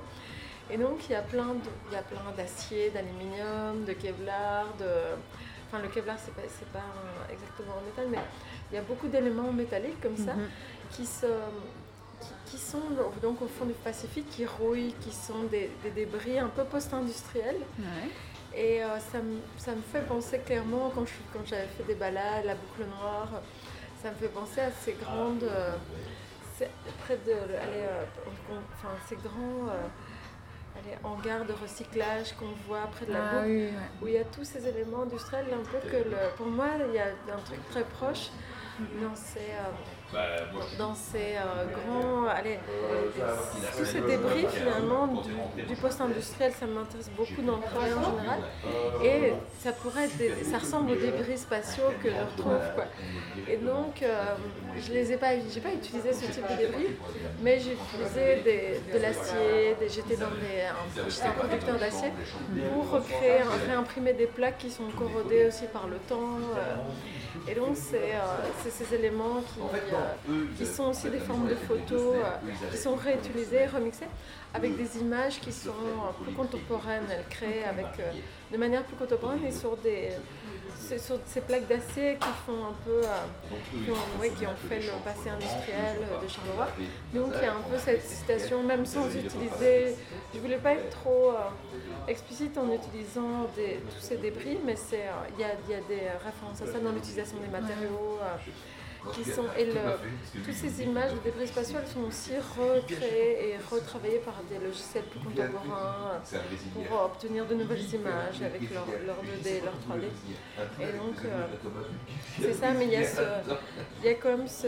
Et 0.69 0.77
donc, 0.77 0.97
il 1.09 1.13
y 1.13 1.15
a 1.15 1.23
plein 1.23 1.53
de- 1.55 1.73
il 1.89 1.93
y 1.93 1.97
a 1.97 2.03
plein 2.03 2.29
d'acier, 2.37 2.91
d'aluminium, 2.91 3.83
de 3.85 3.93
kevlar, 3.93 4.65
de... 4.79 4.91
Enfin, 5.71 5.81
le 5.83 5.87
kevlar, 5.89 6.17
c'est 6.19 6.33
pas, 6.33 6.41
c'est 6.49 6.67
pas 6.69 6.79
un- 6.79 7.31
exactement 7.31 7.75
en 7.77 7.85
métal, 7.85 8.07
mais 8.11 8.17
il 8.71 8.75
y 8.75 8.77
a 8.77 8.81
beaucoup 8.81 9.07
d'éléments 9.07 9.53
métalliques 9.53 10.01
comme 10.01 10.17
ça 10.17 10.33
Mhm. 10.33 10.49
qui, 10.91 11.05
se, 11.05 11.27
qui, 12.19 12.33
qui 12.51 12.57
sont 12.57 12.81
donc 13.21 13.41
au 13.41 13.47
fond 13.47 13.65
du 13.65 13.73
Pacifique, 13.73 14.29
qui 14.29 14.45
rouillent, 14.45 14.93
qui 14.99 15.13
sont 15.13 15.43
des, 15.43 15.69
des 15.83 15.91
débris 15.91 16.37
un 16.39 16.49
peu 16.49 16.65
post-industriels. 16.65 17.61
Ouais. 17.79 18.09
Et 18.53 18.83
euh, 18.83 18.99
ça, 18.99 19.19
me, 19.19 19.37
ça 19.57 19.71
me 19.73 19.81
fait 19.81 20.05
penser 20.05 20.39
clairement, 20.39 20.91
quand 20.93 21.05
je- 21.05 21.13
quand 21.31 21.45
j'avais 21.45 21.67
fait 21.67 21.83
des 21.83 21.95
balades, 21.95 22.43
la 22.43 22.55
boucle 22.55 22.83
noire, 22.99 23.29
ça 24.03 24.09
me 24.09 24.15
fait 24.15 24.27
penser 24.27 24.59
à 24.59 24.71
ces 24.71 24.93
grandes. 24.93 25.43
euh, 25.43 25.71
près 26.99 27.17
de. 27.25 27.31
allez, 27.31 27.85
euh, 27.87 28.03
enfin, 28.51 28.93
ces 29.07 29.15
grands. 29.15 29.69
Allez, 30.77 30.97
hangars 31.03 31.45
de 31.45 31.53
recyclage 31.53 32.33
qu'on 32.33 32.51
voit 32.67 32.87
près 32.91 33.05
de 33.05 33.13
la 33.13 33.19
Ah 33.23 33.33
boucle 33.35 33.47
oui, 33.47 33.65
ouais. 33.65 33.71
où 34.01 34.07
il 34.07 34.13
y 34.13 34.17
a 34.17 34.23
tous 34.25 34.43
ces 34.43 34.67
éléments 34.67 35.03
industriels, 35.03 35.45
un 35.53 35.63
peu 35.63 35.79
que 35.89 35.97
le, 35.97 36.35
pour 36.37 36.47
moi, 36.47 36.67
il 36.87 36.95
y 36.95 36.99
a 36.99 37.05
un 37.05 37.39
truc 37.45 37.59
très 37.69 37.83
proche 37.83 38.29
dans 39.01 39.15
ces, 39.15 39.39
euh, 39.39 40.17
dans 40.77 40.93
ces 40.95 41.35
euh, 41.35 41.65
grands, 41.75 42.27
allez, 42.27 42.59
tous 43.77 43.85
ces 43.85 44.01
débris 44.01 44.45
finalement 44.51 45.07
du, 45.07 45.63
du 45.65 45.75
post-industriel, 45.75 46.51
ça 46.59 46.65
m'intéresse 46.65 47.09
beaucoup 47.15 47.41
dans 47.41 47.57
le 47.57 47.63
travail 47.63 47.93
en 47.93 48.03
général. 48.17 48.39
Et 49.03 49.33
ça 49.59 49.71
pourrait 49.71 50.05
être, 50.05 50.17
des- 50.17 50.43
ça 50.43 50.57
ressemble 50.57 50.91
aux 50.91 50.95
débris 50.95 51.37
spatiaux 51.37 51.85
que 52.03 52.09
je 52.09 52.15
retrouve, 52.15 52.59
quoi. 52.75 52.85
Et 53.47 53.57
donc, 53.57 54.01
euh, 54.03 54.23
je 54.79 54.91
les 54.93 55.13
ai 55.13 55.17
pas, 55.17 55.29
j'ai 55.53 55.61
pas 55.61 55.73
utilisé 55.73 56.13
ce 56.13 56.25
type 56.31 56.43
de 56.49 56.57
débris, 56.57 56.87
mais 57.41 57.59
j'ai 57.59 57.73
utilisé 57.73 58.41
des- 58.43 58.93
de 58.93 59.01
l'acier, 59.01 59.75
j'étais 59.89 60.15
dans 60.17 60.27
des, 60.29 60.61
un, 60.69 61.09
j'étais 61.09 61.27
un 61.27 61.31
producteur 61.31 61.77
d'acier 61.77 62.09
pour 62.73 62.89
recréer, 62.91 63.39
réimprimer 63.67 64.13
des 64.13 64.27
plaques 64.27 64.57
qui 64.57 64.69
sont 64.71 64.87
corrodées 64.97 65.45
aussi 65.47 65.65
par 65.67 65.87
le 65.87 65.97
temps. 65.97 66.37
euh, 66.57 66.75
et 67.47 67.55
donc, 67.55 67.75
c'est 67.75 68.15
euh, 68.15 68.19
c'est 68.63 68.71
ces 68.71 68.95
éléments 68.95 69.41
qui, 69.41 69.59
euh, 69.61 70.43
qui 70.57 70.65
sont 70.65 70.89
aussi 70.89 71.09
des 71.09 71.19
formes 71.19 71.47
de 71.47 71.55
photos, 71.55 72.15
euh, 72.15 72.69
qui 72.71 72.77
sont 72.77 72.95
réutilisées, 72.95 73.65
remixées, 73.67 74.07
avec 74.53 74.75
des 74.75 74.99
images 74.99 75.39
qui 75.39 75.51
sont 75.51 75.71
plus 76.23 76.33
contemporaines. 76.33 77.05
Elles 77.09 77.25
créent 77.29 77.63
avec, 77.63 77.87
euh, 77.99 78.11
de 78.51 78.57
manière 78.57 78.83
plus 78.83 78.95
contemporaine 78.95 79.43
et 79.45 79.51
sur 79.51 79.77
des 79.77 80.09
c'est 80.91 80.99
sur 80.99 81.17
ces 81.25 81.39
plaques 81.41 81.67
d'acier 81.67 82.17
qui 82.19 82.27
font 82.45 82.65
un 82.65 82.75
peu, 82.83 83.01
euh, 83.01 83.55
qui, 83.85 83.89
ont, 83.91 84.19
ouais, 84.19 84.29
qui 84.31 84.45
ont 84.45 84.55
fait 84.67 84.79
le 84.79 84.91
passé 85.05 85.29
industriel 85.29 85.95
de 86.21 86.27
Charleroi. 86.27 86.67
Donc 87.13 87.31
il 87.37 87.43
y 87.43 87.45
a 87.45 87.53
un 87.53 87.61
peu 87.61 87.77
cette 87.77 88.03
citation, 88.05 88.61
même 88.63 88.85
sans 88.85 89.07
utiliser, 89.07 89.95
je 90.33 90.39
voulais 90.39 90.57
pas 90.57 90.73
être 90.73 90.89
trop 90.89 91.29
euh, 91.31 92.09
explicite 92.09 92.57
en 92.57 92.69
utilisant 92.73 93.47
des- 93.55 93.79
tous 93.89 94.01
ces 94.01 94.17
débris, 94.17 94.57
mais 94.65 94.73
euh, 94.93 95.07
il 95.35 95.39
y, 95.39 95.43
a, 95.45 95.51
il 95.65 95.71
y 95.71 95.75
a 95.75 95.81
des 95.87 96.07
références 96.25 96.61
à 96.61 96.65
ça 96.65 96.79
dans 96.79 96.91
l'utilisation 96.91 97.37
des 97.37 97.47
matériaux. 97.47 98.19
Euh, 99.05 99.11
qui 99.13 99.23
sont, 99.23 99.45
et 99.57 99.65
le- 99.65 99.73
toutes 100.45 100.53
ces 100.53 100.83
images 100.83 101.11
de 101.13 101.19
débris 101.19 101.47
spatiaux 101.47 101.79
sont 101.91 102.03
aussi 102.07 102.31
recréées 102.37 103.49
et 103.49 103.57
retravaillées 103.71 104.19
par 104.19 104.35
des 104.49 104.59
logiciels 104.63 105.03
plus 105.05 105.19
contemporains 105.19 106.21
euh, 106.33 106.85
pour 106.87 107.01
obtenir 107.05 107.45
de 107.47 107.55
nouvelles 107.55 107.93
images 107.95 108.41
avec 108.41 108.71
leur, 108.73 108.85
leur 109.05 109.17
2D, 109.23 109.63
leur 109.63 109.73
3D. 109.97 110.03
Et 110.81 110.97
donc, 110.97 111.15
euh, 111.25 111.47
c'est 112.39 112.53
ça, 112.53 112.71
mais 112.71 112.85
il 112.85 112.91
y 112.91 112.95
a, 112.97 113.03
ce, 113.07 113.21
il 114.03 114.05
y 114.05 114.09
a 114.09 114.13
quand 114.15 114.37
même 114.37 114.47
ce, 114.47 114.67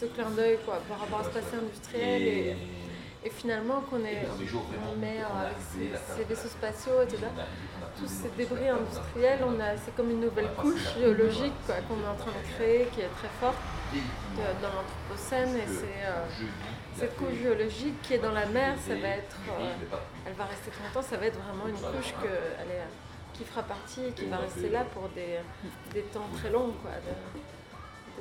ce 0.00 0.06
clin 0.06 0.30
d'œil 0.30 0.58
quoi, 0.64 0.80
par 0.88 1.00
rapport 1.00 1.20
à 1.20 1.24
ce 1.24 1.30
passé 1.30 1.56
industriel 1.56 2.22
et, 2.22 2.56
et 3.24 3.30
finalement 3.30 3.80
qu'on 3.88 4.04
est, 4.04 4.20
met 4.96 5.18
euh, 5.20 5.46
avec 5.46 5.56
ces, 5.72 5.90
ces 6.16 6.24
vaisseaux 6.24 6.48
spatiaux, 6.48 7.00
etc. 7.02 7.22
Tous 7.98 8.06
ces 8.08 8.28
débris 8.36 8.68
industriels, 8.68 9.40
on 9.46 9.58
a, 9.60 9.76
c'est 9.76 9.94
comme 9.96 10.10
une 10.10 10.20
nouvelle 10.20 10.48
couche 10.58 10.82
géologique 10.98 11.54
quoi, 11.66 11.76
qu'on 11.88 12.02
est 12.04 12.08
en 12.08 12.16
train 12.16 12.32
de 12.32 12.54
créer, 12.54 12.86
qui 12.92 13.00
est 13.00 13.08
très 13.20 13.28
forte 13.40 13.56
de- 14.36 14.62
dans 14.62 14.72
l'Anthropocène. 14.74 15.56
Et 15.56 15.66
c'est 15.66 16.04
euh, 16.04 16.24
cette 16.96 17.16
couche 17.16 17.34
géologique 17.42 18.00
qui 18.02 18.14
est 18.14 18.18
dans 18.18 18.32
la 18.32 18.46
mer, 18.46 18.74
ça 18.86 18.94
va 18.94 19.08
être, 19.08 19.36
euh, 19.48 19.72
elle 20.26 20.34
va 20.34 20.44
rester 20.44 20.70
très 20.70 20.84
longtemps, 20.84 21.02
ça 21.02 21.16
va 21.16 21.26
être 21.26 21.38
vraiment 21.40 21.66
une 21.68 21.76
couche 21.96 22.12
que, 22.22 22.28
elle 22.60 22.70
est, 22.76 22.82
qui 23.32 23.44
fera 23.44 23.62
partie 23.62 24.04
et 24.06 24.12
qui 24.12 24.26
va 24.26 24.36
rester 24.38 24.68
là 24.68 24.84
pour 24.92 25.08
des, 25.10 25.38
des 25.94 26.02
temps 26.02 26.28
très 26.36 26.50
longs, 26.50 26.74
quoi, 26.82 26.90
de- 26.92 28.20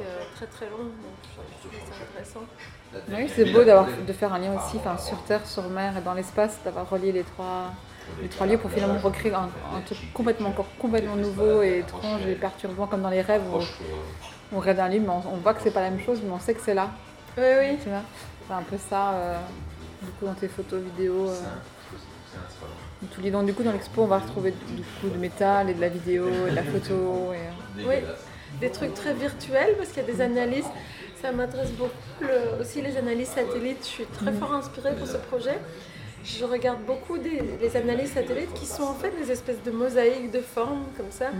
euh, 0.00 0.24
très 0.34 0.46
très 0.46 0.68
longs. 0.70 0.90
Donc 1.04 1.16
je 1.62 1.68
trouve 1.68 1.78
ça 1.88 2.02
intéressant. 2.10 2.44
Oui, 3.10 3.30
c'est 3.34 3.46
beau 3.52 3.64
d'avoir 3.64 3.86
de 4.06 4.12
faire 4.12 4.32
un 4.32 4.38
lien 4.38 4.52
aussi, 4.54 4.76
enfin, 4.76 4.98
sur 4.98 5.16
Terre, 5.24 5.46
sur 5.46 5.68
mer 5.70 5.96
et 5.96 6.00
dans 6.02 6.14
l'espace, 6.14 6.58
d'avoir 6.64 6.88
relié 6.90 7.10
les 7.12 7.22
trois, 7.22 7.72
les 8.22 8.28
trois 8.28 8.46
lieux 8.46 8.58
pour 8.58 8.70
finalement 8.70 8.98
recréer 8.98 9.32
un, 9.34 9.48
un 9.76 9.80
truc 9.84 9.98
complètement 10.12 10.50
encore 10.50 10.66
complètement 10.78 11.16
nouveau 11.16 11.62
et 11.62 11.78
étrange 11.78 12.26
et 12.26 12.34
perturbant 12.34 12.86
comme 12.86 13.02
dans 13.02 13.10
les 13.10 13.22
rêves 13.22 13.42
où 13.52 13.60
on 14.54 14.58
rêve 14.60 14.76
d'un 14.76 14.88
livre, 14.88 15.04
mais 15.06 15.12
on, 15.30 15.34
on 15.34 15.36
voit 15.38 15.54
que 15.54 15.62
c'est 15.62 15.70
pas 15.70 15.80
la 15.80 15.90
même 15.90 16.00
chose, 16.00 16.20
mais 16.22 16.30
on 16.30 16.38
sait 16.38 16.52
que 16.54 16.60
c'est 16.60 16.74
là. 16.74 16.90
Oui, 17.38 17.44
oui. 17.60 17.78
Tu 17.82 17.88
vois, 17.88 18.02
c'est 18.46 18.52
un 18.54 18.62
peu 18.62 18.76
ça, 18.76 19.12
euh, 19.12 19.38
du 20.02 20.10
coup, 20.12 20.26
dans 20.26 20.34
tes 20.34 20.48
photos, 20.48 20.80
vidéos. 20.82 21.30
euh, 21.30 21.40
tous 23.14 23.20
les 23.20 23.30
donc 23.30 23.46
du 23.46 23.52
coup 23.52 23.62
dans 23.62 23.72
l'expo 23.72 24.02
on 24.02 24.06
va 24.06 24.18
retrouver 24.18 24.52
du 24.52 24.82
coup 25.00 25.08
du 25.08 25.18
métal 25.18 25.68
et 25.68 25.74
de 25.74 25.80
la 25.80 25.88
vidéo 25.88 26.26
et 26.46 26.50
de 26.50 26.54
la 26.56 26.62
photo 26.62 27.32
et, 27.32 27.82
euh, 27.82 27.88
Oui, 27.88 27.96
des 28.60 28.70
trucs 28.70 28.94
très 28.94 29.12
virtuels 29.14 29.74
parce 29.76 29.88
qu'il 29.90 30.02
y 30.02 30.06
a 30.10 30.12
des 30.12 30.20
analyses. 30.20 30.66
Ça 31.22 31.30
m'intéresse 31.30 31.70
beaucoup 31.70 32.24
aussi 32.60 32.82
les 32.82 32.96
analyses 32.96 33.28
satellites. 33.28 33.78
Je 33.82 33.88
suis 33.88 34.06
très 34.06 34.32
fort 34.32 34.52
inspirée 34.54 34.92
pour 34.96 35.06
ce 35.06 35.18
projet. 35.18 35.56
Je 36.24 36.44
regarde 36.44 36.80
beaucoup 36.84 37.16
des, 37.16 37.40
les 37.60 37.76
analyses 37.76 38.12
satellites 38.12 38.52
qui 38.54 38.66
sont 38.66 38.82
en 38.82 38.94
fait 38.94 39.10
des 39.10 39.30
espèces 39.30 39.62
de 39.62 39.70
mosaïques 39.70 40.32
de 40.32 40.40
formes 40.40 40.84
comme 40.96 41.10
ça. 41.10 41.30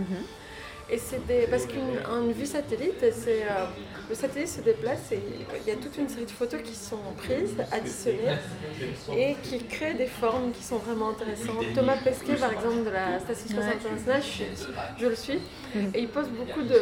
Et 0.93 0.99
c'est 0.99 1.25
des, 1.25 1.47
parce 1.49 1.65
qu'une 1.65 1.97
une 2.07 2.33
vue 2.33 2.45
satellite, 2.45 3.03
c'est, 3.11 3.41
euh, 3.41 3.65
le 4.07 4.13
satellite 4.13 4.47
se 4.47 4.61
déplace 4.61 5.11
et 5.11 5.19
il 5.65 5.67
y 5.67 5.71
a 5.71 5.75
toute 5.75 5.97
une 5.97 6.07
série 6.07 6.25
de 6.25 6.29
photos 6.29 6.61
qui 6.61 6.75
sont 6.75 6.99
prises, 7.17 7.55
additionnées 7.71 8.37
et 9.17 9.35
qui 9.41 9.57
créent 9.65 9.95
des 9.95 10.05
formes 10.05 10.51
qui 10.51 10.61
sont 10.61 10.77
vraiment 10.77 11.09
intéressantes. 11.09 11.65
Thomas 11.73 11.97
Pesquet, 12.03 12.35
par 12.35 12.51
exemple, 12.51 12.83
de 12.85 12.91
la 12.91 13.19
Station 13.19 13.47
spatiale 13.49 13.77
internationale, 13.77 14.21
je, 14.21 15.03
je 15.03 15.07
le 15.07 15.15
suis, 15.15 15.39
et 15.95 15.99
il 15.99 16.09
pose 16.09 16.27
beaucoup 16.27 16.61
de, 16.61 16.79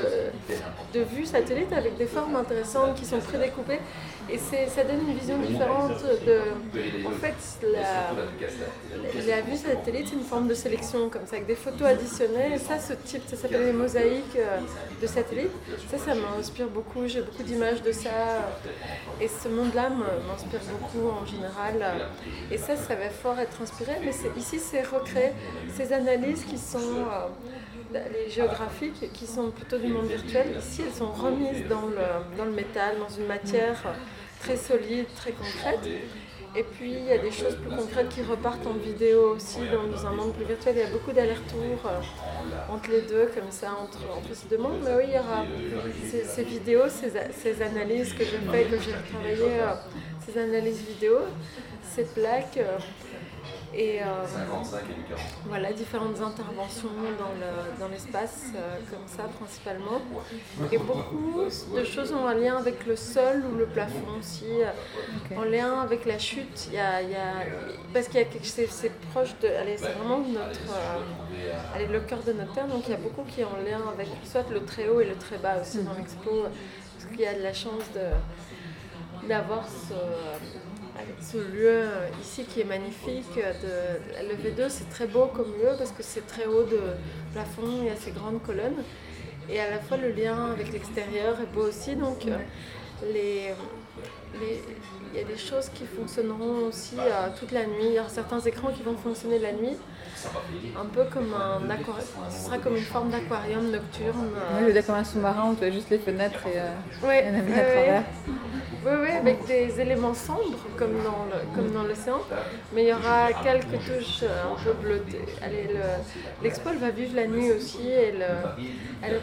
de 0.93 1.03
vues 1.05 1.25
satellites 1.25 1.71
avec 1.71 1.95
des 1.97 2.07
formes 2.07 2.35
intéressantes 2.35 2.95
qui 2.95 3.05
sont 3.05 3.19
prédécoupées. 3.19 3.79
Et 4.29 4.37
ça 4.37 4.83
donne 4.83 5.07
une 5.07 5.17
vision 5.17 5.37
différente 5.39 6.01
de. 6.25 6.39
En 7.05 7.11
fait, 7.11 7.35
la, 7.63 9.35
la 9.35 9.41
vue 9.41 9.57
satellite, 9.57 10.07
c'est 10.09 10.15
une 10.15 10.23
forme 10.23 10.47
de 10.47 10.53
sélection, 10.53 11.09
comme 11.09 11.25
ça, 11.25 11.35
avec 11.35 11.47
des 11.47 11.55
photos 11.55 11.87
additionnées. 11.87 12.53
Et 12.55 12.57
ça, 12.57 12.79
ce 12.79 12.93
type, 12.93 13.23
ça 13.27 13.35
s'appelle 13.35 13.65
les 13.65 13.73
mosaïques 13.73 14.37
euh, 14.37 14.59
de 15.01 15.07
satellites. 15.07 15.51
Ça, 15.89 15.97
ça 15.97 16.15
m'inspire 16.15 16.67
beaucoup. 16.67 17.07
J'ai 17.07 17.21
beaucoup 17.21 17.43
d'images 17.43 17.81
de 17.81 17.91
ça. 17.91 18.09
Et 19.19 19.27
ce 19.27 19.47
monde-là 19.49 19.89
m'inspire 19.89 20.61
beaucoup 20.79 21.09
en 21.09 21.25
général. 21.25 22.07
Et 22.51 22.57
ça, 22.57 22.75
ça 22.75 22.95
va 22.95 23.09
fort 23.09 23.39
être 23.39 23.61
inspiré. 23.61 23.93
Mais 24.03 24.11
ici, 24.37 24.59
c'est 24.59 24.83
recréer 24.83 25.31
ces 25.75 25.91
analyses 25.91 26.45
qui 26.45 26.57
sont. 26.57 27.05
Euh, 27.93 27.99
les 28.13 28.29
géographiques 28.29 29.11
qui 29.13 29.25
sont 29.25 29.51
plutôt 29.51 29.77
du 29.77 29.87
monde 29.87 30.05
virtuel, 30.07 30.55
ici 30.57 30.83
elles 30.85 30.93
sont 30.93 31.11
remises 31.11 31.67
dans 31.67 31.87
le, 31.87 32.37
dans 32.37 32.45
le 32.45 32.51
métal, 32.51 32.97
dans 32.99 33.09
une 33.09 33.27
matière 33.27 33.81
très 34.39 34.57
solide, 34.57 35.07
très 35.15 35.31
concrète. 35.31 35.87
Et 36.53 36.63
puis 36.63 36.91
il 36.91 37.05
y 37.05 37.11
a 37.11 37.17
des 37.17 37.31
choses 37.31 37.55
plus 37.55 37.73
concrètes 37.73 38.09
qui 38.09 38.21
repartent 38.23 38.67
en 38.67 38.73
vidéo 38.73 39.35
aussi 39.35 39.59
dans, 39.71 40.05
un 40.05 40.11
monde 40.11 40.33
plus 40.33 40.43
virtuel. 40.43 40.75
Il 40.75 40.81
y 40.81 40.85
a 40.85 40.91
beaucoup 40.91 41.13
d'allers-retours 41.13 41.85
euh, 41.85 42.73
entre 42.73 42.91
les 42.91 43.01
deux, 43.01 43.27
comme 43.33 43.51
ça, 43.51 43.71
entre, 43.81 43.99
entre 44.17 44.35
ces 44.35 44.49
deux 44.49 44.57
mondes. 44.57 44.81
Mais 44.83 44.95
oui, 44.97 45.03
il 45.07 45.13
y 45.13 45.19
aura 45.19 45.45
ces, 46.25 46.43
vidéos, 46.43 46.89
ces, 46.89 47.11
ces 47.31 47.61
analyses 47.61 48.13
que 48.13 48.25
j'ai 48.25 48.37
faites, 48.51 48.69
que 48.69 48.79
j'ai 48.81 48.91
travaillé, 48.91 49.61
euh, 49.61 49.73
ces 50.25 50.37
analyses 50.37 50.81
vidéo, 50.81 51.19
ces 51.89 52.03
plaques. 52.03 52.59
Euh, 53.73 53.77
et 53.77 54.01
euh, 54.03 54.05
voilà, 55.45 55.71
différentes 55.73 56.19
interventions 56.21 56.89
dans 57.17 57.33
le- 57.39 57.79
dans 57.79 57.87
l'espace, 57.87 58.45
euh, 58.55 58.77
comme 58.89 59.07
ça 59.07 59.23
principalement. 59.39 60.01
Et 60.71 60.77
beaucoup 60.77 61.43
de 61.75 61.83
choses 61.83 62.11
ont 62.13 62.25
un 62.27 62.33
lien 62.35 62.57
avec 62.57 62.85
le 62.85 62.95
sol 62.95 63.43
ou 63.51 63.55
le 63.57 63.65
plafond 63.65 64.17
aussi, 64.19 64.45
en 65.37 65.43
lien 65.43 65.79
avec 65.81 66.05
la 66.05 66.19
chute. 66.19 66.67
Il 66.67 66.73
y 66.75 66.79
a, 66.79 67.01
il 67.01 67.11
y 67.11 67.15
a- 67.15 67.45
parce 67.93 68.07
qu'il 68.07 68.19
y 68.19 68.23
a 68.23 68.25
quelque 68.25 68.47
c'est, 68.47 68.67
c'est 68.67 68.91
proche 69.11 69.33
de. 69.41 69.47
Allez, 69.47 69.77
c'est 69.77 69.91
vraiment 69.93 70.19
notre. 70.19 70.59
euh, 70.73 71.75
allez, 71.75 71.87
le 71.87 71.99
cœur 72.01 72.19
de 72.23 72.33
notre 72.33 72.53
terre, 72.53 72.67
donc 72.67 72.83
il 72.87 72.91
y 72.91 72.93
a 72.93 72.97
beaucoup 72.97 73.23
qui 73.23 73.41
est 73.41 73.45
en 73.45 73.57
lien 73.65 73.81
avec 73.93 74.07
soit 74.23 74.45
le 74.51 74.63
très 74.65 74.87
haut 74.89 74.99
et 75.01 75.05
le 75.05 75.15
très 75.15 75.37
bas 75.37 75.55
aussi 75.61 75.81
dans 75.83 75.93
l'expo, 75.93 76.43
parce 76.43 77.09
qu'il 77.11 77.21
y 77.21 77.25
a 77.25 77.33
de 77.33 77.41
la 77.43 77.53
chance 77.53 77.83
de 77.95 78.01
d'avoir 79.27 79.63
ce, 79.67 79.93
ce 81.21 81.37
lieu 81.37 81.85
ici 82.21 82.43
qui 82.45 82.61
est 82.61 82.65
magnifique. 82.65 83.35
De, 83.35 84.27
le 84.27 84.35
V2, 84.35 84.69
c'est 84.69 84.89
très 84.89 85.07
beau 85.07 85.27
comme 85.27 85.53
lieu 85.53 85.69
parce 85.77 85.91
que 85.91 86.03
c'est 86.03 86.25
très 86.27 86.45
haut 86.45 86.63
de 86.63 86.79
plafond, 87.33 87.79
il 87.79 87.85
y 87.85 87.89
a 87.89 87.95
ces 87.95 88.11
grandes 88.11 88.41
colonnes. 88.41 88.83
Et 89.49 89.59
à 89.59 89.69
la 89.69 89.79
fois, 89.79 89.97
le 89.97 90.11
lien 90.11 90.51
avec 90.51 90.71
l'extérieur 90.71 91.39
est 91.41 91.53
beau 91.53 91.67
aussi. 91.67 91.95
Donc, 91.95 92.23
les, 92.23 92.33
les, 93.13 93.53
il 95.13 95.19
y 95.19 95.23
a 95.23 95.27
des 95.27 95.37
choses 95.37 95.69
qui 95.69 95.83
fonctionneront 95.85 96.67
aussi 96.67 96.95
euh, 96.97 97.27
toute 97.37 97.51
la 97.51 97.65
nuit. 97.65 97.87
Il 97.87 97.93
y 97.93 97.97
a 97.97 98.07
certains 98.07 98.39
écrans 98.39 98.69
qui 98.69 98.81
vont 98.83 98.95
fonctionner 98.95 99.39
la 99.39 99.51
nuit, 99.51 99.77
un 100.79 100.85
peu 100.85 101.03
comme 101.11 101.33
un 101.33 101.69
aquarium. 101.69 102.05
Ce 102.29 102.45
sera 102.45 102.57
comme 102.57 102.77
une 102.77 102.83
forme 102.83 103.09
d'aquarium 103.09 103.71
nocturne. 103.71 104.29
Oui, 104.61 104.73
le 104.73 104.81
comme 104.81 104.95
un 104.95 105.03
sous-marin, 105.03 105.43
on 105.47 105.53
voit 105.53 105.69
juste 105.69 105.89
les 105.89 105.99
fenêtres 105.99 106.45
et, 106.47 106.59
euh, 106.59 107.07
ouais, 107.07 107.25
à 107.25 107.41
travers. 107.41 108.03
Oui, 108.83 108.93
oui, 108.99 109.11
avec 109.11 109.45
des 109.45 109.79
éléments 109.79 110.15
sombres 110.15 110.57
comme 110.75 110.93
dans, 111.03 111.25
le, 111.25 111.55
comme 111.55 111.71
dans 111.71 111.83
l'océan, 111.83 112.21
mais 112.73 112.85
il 112.85 112.87
y 112.87 112.93
aura 112.93 113.31
quelques 113.43 113.77
touches 113.85 114.23
euh, 114.23 114.51
un 114.51 114.63
peu 114.63 114.73
bleutées. 114.73 115.25
l'expo, 116.41 116.69
elle 116.71 116.79
va 116.79 116.89
vivre 116.89 117.15
la 117.15 117.27
nuit 117.27 117.51
aussi, 117.51 117.87
et 117.87 118.13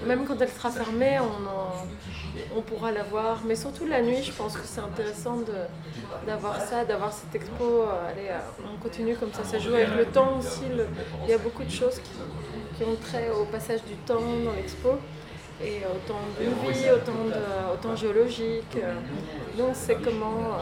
même 0.06 0.24
quand 0.26 0.40
elle 0.40 0.48
sera 0.48 0.70
fermée, 0.70 1.18
on, 1.18 1.48
on 2.56 2.62
pourra 2.62 2.92
la 2.92 3.02
voir, 3.02 3.42
mais 3.44 3.56
surtout 3.56 3.86
la 3.86 4.02
nuit, 4.02 4.22
je 4.22 4.32
pense 4.32 4.56
que 4.56 4.64
c'est 4.64 4.80
intéressant 4.80 5.38
d'avoir 6.26 6.60
ça, 6.60 6.84
d'avoir 6.84 7.12
cette 7.12 7.34
expo. 7.34 7.82
Euh, 7.82 8.10
allez, 8.10 8.28
euh, 8.28 8.38
on 8.72 8.80
continue 8.82 9.16
comme 9.16 9.32
ça, 9.32 9.44
ça 9.44 9.58
joue 9.58 9.74
avec 9.74 9.94
le 9.96 10.06
temps 10.06 10.38
aussi. 10.38 10.62
il 11.24 11.30
y 11.30 11.32
a 11.32 11.38
beaucoup 11.38 11.64
de 11.64 11.70
choses 11.70 12.00
qui 12.76 12.84
ont 12.84 12.96
trait 12.96 13.30
au 13.30 13.44
passage 13.44 13.82
du 13.84 13.94
temps 13.94 14.20
dans 14.44 14.52
l'expo 14.52 14.90
et 15.62 15.82
autant 15.84 16.20
de 16.38 16.72
vie, 16.72 16.90
autant, 16.90 17.24
de, 17.24 17.74
autant 17.74 17.96
géologique. 17.96 18.76
Euh, 18.76 18.94
donc 19.56 19.70
c'est 19.74 19.96
comment 19.96 20.56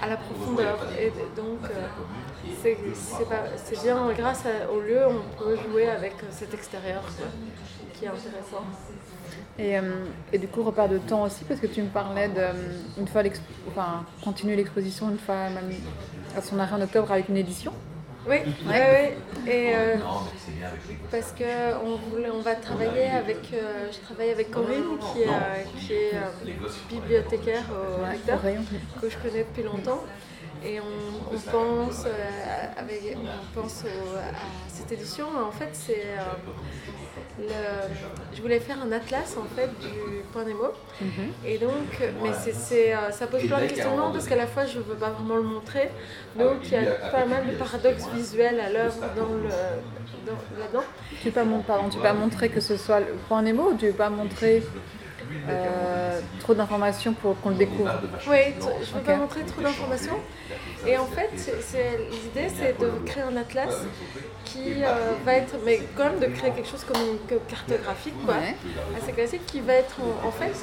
à 0.00 0.08
la 0.08 0.16
profondeur. 0.16 0.78
Et 1.00 1.12
donc 1.36 1.60
c'est 2.62 3.82
bien, 3.82 4.12
grâce 4.16 4.44
au 4.72 4.80
lieu, 4.80 5.00
on 5.06 5.38
peut 5.38 5.56
jouer 5.68 5.88
avec 5.88 6.14
cet 6.30 6.54
extérieur 6.54 7.02
qui 7.94 8.04
est 8.04 8.08
intéressant. 8.08 8.64
Et, 9.58 9.76
euh, 9.76 10.04
et, 10.32 10.38
du 10.38 10.46
coup, 10.46 10.62
repart 10.62 10.88
de 10.88 10.98
temps 10.98 11.24
aussi, 11.24 11.44
parce 11.44 11.58
que 11.58 11.66
tu 11.66 11.82
me 11.82 11.88
parlais 11.88 12.28
de, 12.28 12.44
une 12.96 13.08
fois 13.08 13.22
enfin, 13.68 14.04
continuer 14.22 14.54
l'exposition 14.54 15.10
une 15.10 15.18
fois 15.18 15.50
même 15.50 15.72
à 16.36 16.42
son 16.42 16.60
arrêt 16.60 16.76
en 16.76 16.82
octobre 16.82 17.10
avec 17.10 17.28
une 17.28 17.36
édition. 17.36 17.72
Oui, 18.26 18.36
oui, 18.44 18.52
oui. 18.66 19.50
Et 19.50 19.74
euh, 19.74 19.96
parce 21.10 21.32
que 21.32 21.44
on, 21.84 21.98
on 22.34 22.40
va 22.40 22.54
travailler 22.56 23.08
avec, 23.08 23.52
euh, 23.54 23.88
je 23.90 23.98
travaille 24.00 24.30
avec 24.30 24.50
Corinne 24.50 24.98
qui, 24.98 25.86
qui 25.86 25.92
est 25.94 26.12
bibliothécaire 26.90 27.64
au 27.72 28.04
Recteur, 28.04 28.40
que 29.00 29.08
je 29.08 29.16
connais 29.18 29.44
depuis 29.44 29.62
longtemps. 29.62 30.04
Et 30.64 30.80
on, 30.80 31.38
pense, 31.50 32.04
avec, 32.76 33.16
on 33.16 33.60
pense 33.60 33.84
à 33.84 34.34
cette 34.68 34.90
édition. 34.90 35.26
En 35.46 35.52
fait, 35.52 35.70
c'est 35.72 36.06
je 38.34 38.42
voulais 38.42 38.60
faire 38.60 38.76
un 38.82 38.92
atlas 38.92 39.36
en 39.36 39.44
fait 39.54 39.68
du 39.80 40.22
point 40.32 40.44
Nemo. 40.44 40.72
Mhm. 41.00 41.32
Et 41.46 41.58
donc, 41.58 41.70
mais 42.22 42.30
c'est, 42.52 42.94
euh, 42.94 43.10
ça 43.10 43.26
pose 43.26 43.46
plein 43.46 43.60
de 43.60 43.66
questionnements 43.66 44.10
parce 44.10 44.26
qu'à 44.26 44.36
la 44.36 44.46
fois 44.46 44.66
je 44.66 44.78
veux 44.78 44.94
pas 44.94 45.10
vraiment 45.10 45.36
le 45.36 45.42
montrer, 45.42 45.90
donc 46.36 46.56
il 46.64 46.72
y 46.72 46.76
a 46.76 46.82
pas 47.10 47.26
mal 47.26 47.46
de 47.46 47.56
paradoxes 47.56 48.08
visuels 48.14 48.60
à 48.60 48.70
l'œuvre 48.70 49.00
dans 49.16 49.34
le, 49.34 49.48
là-dedans. 50.58 50.84
Tu 51.22 51.30
peux, 51.30 51.40
pardon, 51.66 51.88
tu 51.88 51.98
pas 51.98 52.12
montrer 52.12 52.48
que 52.48 52.60
ce 52.60 52.76
soit 52.76 53.00
le 53.00 53.14
point 53.28 53.42
Nemo 53.42 53.70
ou 53.70 53.76
tu 53.76 53.86
veux 53.86 53.92
pas 53.92 54.10
montrer 54.10 54.62
euh, 55.48 56.20
trop 56.40 56.54
d'informations 56.54 57.12
pour 57.12 57.40
qu'on 57.40 57.50
le 57.50 57.56
découvre. 57.56 57.92
Oui, 58.28 58.38
je 58.60 58.90
ne 58.90 58.98
veux 58.98 59.04
pas 59.04 59.16
montrer 59.16 59.42
trop 59.44 59.62
d'informations. 59.62 60.18
Et 60.86 60.96
en 60.96 61.06
fait, 61.06 61.30
l'idée, 61.34 62.48
c'est 62.48 62.78
de 62.78 62.90
créer 63.04 63.22
un 63.22 63.36
atlas 63.36 63.74
qui 64.44 64.82
euh, 64.82 65.12
va 65.24 65.34
être, 65.34 65.56
mais 65.64 65.82
quand 65.96 66.04
même 66.04 66.20
de 66.20 66.26
créer 66.26 66.50
quelque 66.52 66.68
chose 66.68 66.84
comme 66.84 67.00
une 67.02 67.38
cartographique, 67.48 68.14
quoi, 68.24 68.36
assez 68.96 69.12
classique, 69.12 69.46
qui 69.46 69.60
va 69.60 69.74
être 69.74 69.96
en, 70.24 70.30
fait 70.30 70.54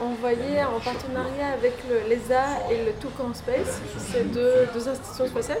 envoyé 0.00 0.62
en 0.64 0.80
partenariat 0.80 1.48
avec 1.54 1.74
l'ESA 2.08 2.70
et 2.70 2.84
le 2.84 2.92
Toucan 2.92 3.32
Space, 3.34 3.80
ces 3.98 4.24
deux, 4.24 4.68
deux 4.74 4.88
institutions 4.88 5.26
spatiales. 5.26 5.60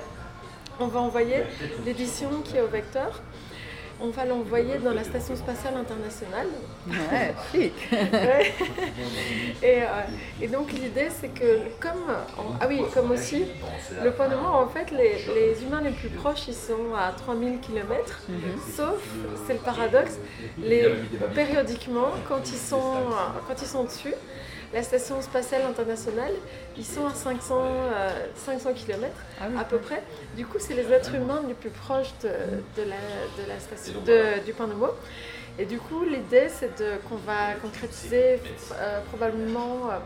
On 0.80 0.86
va 0.86 1.00
envoyer 1.00 1.44
l'édition 1.84 2.28
qui 2.44 2.56
est 2.56 2.62
au 2.62 2.66
vecteur 2.66 3.22
on 4.02 4.10
va 4.10 4.24
l'envoyer 4.24 4.78
dans 4.78 4.92
la 4.92 5.04
Station 5.04 5.36
spatiale 5.36 5.74
internationale. 5.76 6.48
Ouais, 6.88 7.34
chic. 7.52 7.72
et, 9.62 9.82
euh, 9.82 9.86
et, 10.40 10.48
donc 10.48 10.72
l'idée 10.72 11.08
c'est 11.10 11.28
que 11.28 11.60
comme 11.80 12.02
ah 12.60 12.66
oui 12.68 12.82
comme 12.92 13.12
aussi 13.12 13.44
le 14.02 14.10
point 14.10 14.28
de 14.28 14.34
mort 14.34 14.56
en 14.56 14.68
fait 14.68 14.90
les, 14.90 15.24
les, 15.34 15.62
humains 15.62 15.80
les 15.80 15.92
plus 15.92 16.08
proches 16.08 16.48
ils 16.48 16.54
sont 16.54 16.94
à 16.96 17.12
3000 17.12 17.60
km 17.60 18.22
mhm. 18.28 18.38
sauf 18.76 19.02
c'est 19.46 19.54
le 19.54 19.60
paradoxe 19.60 20.18
les 20.58 20.88
périodiquement 21.34 22.10
quand 22.28 22.50
ils 22.50 22.58
sont 22.58 22.80
quand 23.46 23.62
ils 23.62 23.68
sont 23.68 23.84
dessus 23.84 24.14
la 24.72 24.82
station 24.82 25.20
spatiale 25.20 25.62
internationale, 25.62 26.32
ils 26.76 26.84
sont 26.84 27.06
à 27.06 27.14
500, 27.14 27.62
500 28.36 28.72
km 28.72 29.12
à 29.40 29.64
peu 29.64 29.78
près. 29.78 30.02
Du 30.36 30.46
coup, 30.46 30.58
c'est 30.58 30.74
les 30.74 30.90
êtres 30.90 31.14
humains 31.14 31.42
les 31.46 31.54
plus 31.54 31.70
proches 31.70 32.12
de, 32.22 32.82
la, 32.82 33.60
station, 33.60 34.00
du 34.44 34.52
point 34.52 34.68
de 34.68 34.74
mot. 34.74 34.90
Et 35.58 35.66
du 35.66 35.78
coup, 35.78 36.04
l'idée, 36.04 36.48
c'est 36.48 36.70
qu'on 37.08 37.16
va 37.16 37.54
concrétiser 37.60 38.40
euh, 38.72 39.00
probablement 39.08 39.90
euh, 39.90 39.98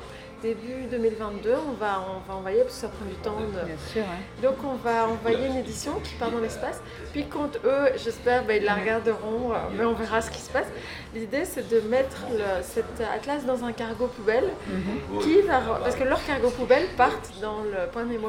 début 0.47 0.87
2022, 0.91 1.55
on 1.69 1.73
va, 1.73 2.05
on 2.09 2.31
va 2.31 2.39
envoyer, 2.39 2.61
parce 2.63 2.75
que 2.75 2.81
ça 2.83 2.89
prend 2.89 3.05
du 3.05 3.17
temps. 3.17 3.37
Bien 3.65 3.77
sûr, 3.93 4.05
Donc 4.43 4.57
on 4.65 4.77
va 4.77 5.09
envoyer 5.09 5.47
une 5.47 5.57
édition 5.57 5.95
qui 6.05 6.15
part 6.15 6.31
dans 6.31 6.39
l'espace. 6.39 6.81
Puis 7.13 7.27
quand 7.29 7.57
eux, 7.65 7.87
j'espère, 7.97 8.45
ben, 8.45 8.59
ils 8.61 8.65
la 8.65 8.75
regarderont, 8.75 9.53
euh, 9.53 9.57
mais 9.77 9.85
on 9.85 9.95
verra 9.95 10.23
ce 10.23 10.31
qui 10.31 10.41
se 10.41 10.51
passe. 10.51 10.69
L'idée, 11.15 11.45
c'est 11.45 11.69
de 11.69 11.81
mettre 11.89 12.19
le, 12.31 12.63
cet 12.63 13.01
atlas 13.01 13.45
dans 13.45 13.65
un 13.65 13.73
cargo 13.73 14.07
poubelle, 14.07 14.51
mhm. 14.69 15.21
qui 15.21 15.41
va, 15.43 15.61
parce 15.83 15.97
que 15.97 16.05
leurs 16.05 16.25
cargo 16.25 16.51
poubelles 16.51 16.89
partent 16.97 17.33
dans 17.41 17.63
le 17.65 17.91
point 17.93 18.05
Nemo. 18.05 18.29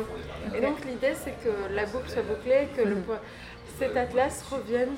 Et 0.56 0.62
donc 0.62 0.84
l'idée, 0.86 1.14
c'est 1.14 1.36
que 1.44 1.74
la 1.74 1.86
boucle 1.86 2.10
soit 2.10 2.24
bouclée, 2.24 2.68
que 2.76 2.82
le, 2.82 2.96
mhm. 2.96 3.04
cet 3.78 3.96
atlas 3.96 4.44
revienne 4.50 4.96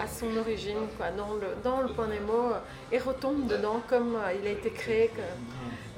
à 0.00 0.06
son 0.06 0.34
origine, 0.36 0.88
quoi, 0.96 1.10
dans, 1.10 1.34
le, 1.34 1.48
dans 1.62 1.82
le 1.82 1.88
point 1.88 2.06
Nemo, 2.06 2.52
et 2.90 2.98
retombe 2.98 3.46
dedans 3.46 3.82
comme 3.88 4.16
euh, 4.16 4.32
il 4.40 4.46
a 4.46 4.52
été 4.52 4.70
créé. 4.70 5.10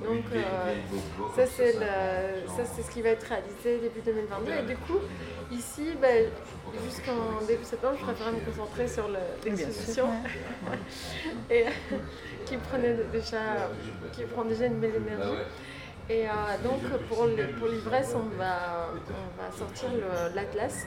Donc 0.02 0.24
euh, 0.34 0.42
ça 1.36 1.46
c'est 1.46 2.82
ce 2.82 2.90
qui 2.90 3.02
va 3.02 3.10
être 3.10 3.22
réalisé 3.22 3.78
début 3.78 4.00
2022. 4.04 4.52
Et 4.52 4.62
du 4.62 4.76
coup, 4.76 4.98
ici, 5.52 5.92
ben, 6.00 6.26
jusqu'en 6.84 7.46
début 7.46 7.64
septembre, 7.64 7.96
je 8.00 8.04
préférais 8.04 8.32
me 8.32 8.40
concentrer 8.40 8.88
sur 8.88 9.08
l'exposition 9.44 10.08
et 11.50 11.66
qui 12.46 12.56
prenait 12.56 12.96
déjà, 13.12 13.70
qui 14.12 14.24
prend 14.24 14.44
déjà 14.44 14.66
une 14.66 14.80
belle 14.80 14.96
énergie. 14.96 15.38
Et 16.10 16.26
euh, 16.26 16.30
donc 16.64 16.80
pour 17.08 17.26
l'ivresse, 17.26 18.14
on 18.14 18.36
va, 18.36 18.88
on 18.92 19.42
va 19.42 19.56
sortir 19.56 19.88
l'atlas 20.34 20.86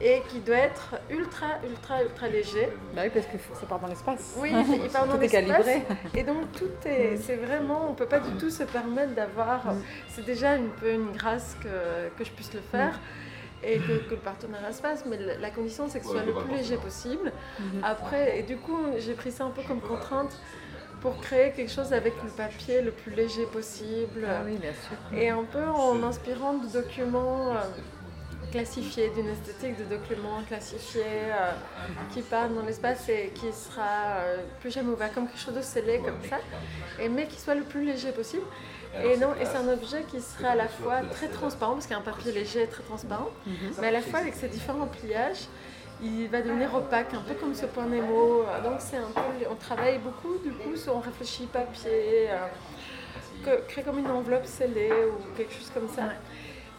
et 0.00 0.22
qui 0.28 0.38
doit 0.40 0.56
être 0.56 0.96
ultra, 1.10 1.46
ultra, 1.68 2.02
ultra 2.02 2.28
léger. 2.28 2.68
Bah 2.94 3.02
oui, 3.04 3.10
parce 3.12 3.26
que 3.26 3.38
ça 3.54 3.66
part 3.66 3.80
dans 3.80 3.88
l'espace. 3.88 4.34
Oui, 4.38 4.50
il 4.84 4.90
part 4.90 5.06
dans 5.06 5.16
l'espace. 5.16 5.66
Et 6.14 6.22
donc 6.22 6.52
tout 6.52 6.70
est, 6.86 7.16
c'est 7.16 7.36
vraiment, 7.36 7.90
on 7.90 7.94
peut 7.94 8.06
pas 8.06 8.20
du 8.20 8.32
tout 8.38 8.50
se 8.50 8.64
permettre 8.64 9.14
d'avoir. 9.14 9.66
Mm. 9.66 9.82
C'est 10.08 10.24
déjà 10.24 10.52
un 10.52 10.68
peu 10.80 10.92
une 10.92 11.12
grâce 11.12 11.56
que, 11.60 12.08
que 12.16 12.24
je 12.24 12.30
puisse 12.30 12.52
le 12.54 12.60
faire. 12.60 12.92
Mm. 12.92 13.66
et 13.66 13.78
que, 13.78 14.10
le 14.10 14.16
partenariat 14.16 14.72
se 14.72 14.80
fasse, 14.80 15.04
mais 15.06 15.18
la 15.18 15.50
condition 15.50 15.88
c'est 15.88 16.00
que 16.00 16.06
ce 16.06 16.12
soit 16.12 16.24
le 16.24 16.34
plus 16.34 16.56
léger 16.56 16.76
possible. 16.76 17.32
Mm-hmm. 17.60 17.82
Après, 17.82 18.38
et 18.38 18.42
du 18.42 18.56
coup, 18.56 18.78
j'ai 18.98 19.14
pris 19.14 19.32
ça 19.32 19.44
un 19.44 19.50
peu 19.50 19.62
comme 19.62 19.80
contrainte 19.80 20.38
pour 21.04 21.20
créer 21.20 21.52
quelque 21.52 21.70
chose 21.70 21.92
avec 21.92 22.14
le 22.24 22.30
papier 22.30 22.80
le 22.80 22.90
plus 22.90 23.14
léger 23.14 23.44
possible. 23.52 24.26
Ah 24.26 24.40
oui, 24.42 24.56
bien 24.56 24.72
sûr. 24.72 24.96
Et 25.18 25.28
un 25.28 25.44
peu 25.44 25.62
en 25.62 25.92
m'inspirant 25.92 26.54
de 26.54 26.66
documents 26.66 27.50
euh, 27.50 27.60
classifié, 28.50 29.10
d'une 29.10 29.28
esthétique 29.28 29.76
de 29.76 29.84
documents 29.84 30.42
classifiés 30.48 31.02
euh, 31.04 31.52
qui 32.14 32.22
part 32.22 32.48
dans 32.48 32.62
l'espace 32.62 33.06
et 33.10 33.32
qui 33.34 33.52
sera 33.52 34.16
euh, 34.16 34.38
plus 34.60 34.70
jamais 34.70 34.92
ouvert, 34.92 35.12
comme 35.12 35.28
quelque 35.28 35.44
chose 35.44 35.54
de 35.54 35.60
scellé 35.60 35.98
comme 35.98 36.22
ça, 36.30 36.38
et, 36.98 37.10
mais 37.10 37.26
qui 37.26 37.38
soit 37.38 37.54
le 37.54 37.64
plus 37.64 37.84
léger 37.84 38.10
possible. 38.10 38.46
Et, 39.04 39.18
non, 39.18 39.34
et 39.38 39.44
c'est 39.44 39.58
un 39.58 39.68
objet 39.68 40.04
qui 40.10 40.22
sera 40.22 40.52
à 40.52 40.54
la 40.54 40.68
fois 40.68 41.02
très 41.10 41.28
transparent, 41.28 41.74
parce 41.74 41.84
qu'il 41.84 41.94
y 41.94 41.98
a 41.98 42.00
un 42.00 42.10
papier 42.12 42.32
léger 42.32 42.62
et 42.62 42.66
très 42.66 42.82
transparent, 42.82 43.28
mhm. 43.46 43.54
mais 43.78 43.88
à 43.88 43.90
la 43.90 44.00
fois 44.00 44.20
avec 44.20 44.34
ses 44.34 44.48
différents 44.48 44.86
pliages, 44.86 45.48
il 46.02 46.28
va 46.28 46.42
devenir 46.42 46.74
opaque, 46.74 47.14
un 47.14 47.20
peu 47.20 47.34
comme 47.34 47.54
ce 47.54 47.66
point 47.66 47.86
Nemo. 47.86 48.44
Donc 48.62 48.76
c'est 48.78 48.96
un 48.96 49.10
peu, 49.14 49.20
on 49.50 49.54
travaille 49.54 49.98
beaucoup 49.98 50.38
du 50.38 50.50
coup, 50.50 50.74
on 50.88 51.00
réfléchit 51.00 51.46
papier, 51.46 52.30
euh, 52.30 53.56
créer 53.68 53.84
comme 53.84 53.98
une 53.98 54.10
enveloppe 54.10 54.46
scellée 54.46 54.92
ou 55.06 55.36
quelque 55.36 55.54
chose 55.54 55.70
comme 55.72 55.88
ça. 55.88 56.10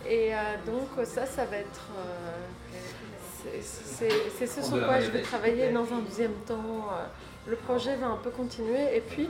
Et 0.07 0.33
euh, 0.33 0.37
donc 0.65 1.05
ça, 1.05 1.25
ça 1.25 1.45
va 1.45 1.57
être... 1.57 1.89
Euh, 1.97 3.59
c'est 3.61 4.47
ce 4.47 4.61
sur 4.61 4.85
quoi 4.85 4.99
je 4.99 5.11
vais 5.11 5.21
travailler 5.21 5.71
dans 5.71 5.93
un 5.93 5.99
deuxième 5.99 6.33
temps. 6.47 6.89
Euh, 6.91 7.05
le 7.47 7.55
projet 7.55 7.95
va 7.95 8.07
un 8.07 8.17
peu 8.17 8.31
continuer. 8.31 8.95
Et 8.95 9.01
puis, 9.01 9.29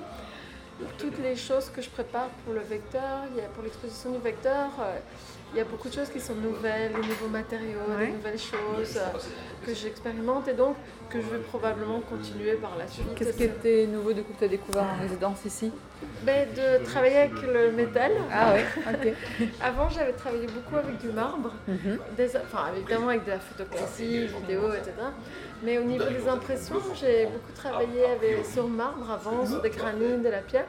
toutes 0.97 1.19
les 1.19 1.35
choses 1.35 1.69
que 1.69 1.81
je 1.81 1.89
prépare 1.89 2.29
pour 2.43 2.53
le 2.53 2.61
vecteur, 2.61 3.23
pour 3.53 3.63
l'exposition 3.63 4.11
du 4.11 4.19
vecteur, 4.19 4.69
il 5.53 5.57
y 5.59 5.61
a 5.61 5.63
beaucoup 5.63 5.87
de 5.87 5.93
choses 5.93 6.09
qui 6.09 6.19
sont 6.19 6.35
nouvelles, 6.35 6.91
les 6.91 7.07
nouveaux 7.07 7.29
matériaux, 7.29 7.79
les 7.99 8.11
nouvelles 8.11 8.37
choses 8.37 8.97
euh, 8.97 9.17
que 9.65 9.73
j'expérimente 9.73 10.47
et 10.47 10.53
donc 10.53 10.75
que 11.09 11.21
je 11.21 11.27
vais 11.27 11.39
probablement 11.39 12.01
continuer 12.01 12.53
par 12.53 12.77
la 12.77 12.87
suite. 12.87 13.07
Qu'est-ce 13.15 13.37
qui 13.37 13.43
était 13.43 13.87
nouveau 13.87 14.11
du 14.11 14.23
coup 14.23 14.33
que 14.33 14.39
tu 14.39 14.45
as 14.45 14.49
découvert 14.49 14.83
en 14.83 15.01
résidence 15.01 15.45
ici? 15.45 15.71
Ben, 16.23 16.47
De 16.53 16.83
travailler 16.83 17.17
avec 17.17 17.41
le 17.41 17.71
métal. 17.71 18.11
Ah 18.31 18.53
oui, 18.53 18.61
ok. 18.85 19.47
Avant 19.61 19.87
j'avais 19.89 20.11
travaillé 20.11 20.47
beaucoup 20.47 20.75
avec 20.75 20.97
du 20.97 21.09
marbre, 21.09 21.53
mhm. 21.67 21.99
enfin 22.43 22.71
évidemment 22.75 23.09
avec 23.09 23.23
de 23.25 23.31
la 23.31 23.39
photographie, 23.39 24.27
vidéo, 24.27 24.73
etc. 24.73 24.91
Mais 25.63 25.77
au 25.77 25.83
niveau 25.83 26.03
des 26.03 26.27
impressions, 26.27 26.81
j'ai 26.99 27.25
beaucoup 27.25 27.53
travaillé 27.55 28.05
avec, 28.05 28.45
sur 28.45 28.67
marbre 28.67 29.09
avant, 29.09 29.45
sur 29.45 29.61
des 29.61 29.69
granits, 29.69 30.21
de 30.21 30.29
la 30.29 30.39
pierre. 30.39 30.67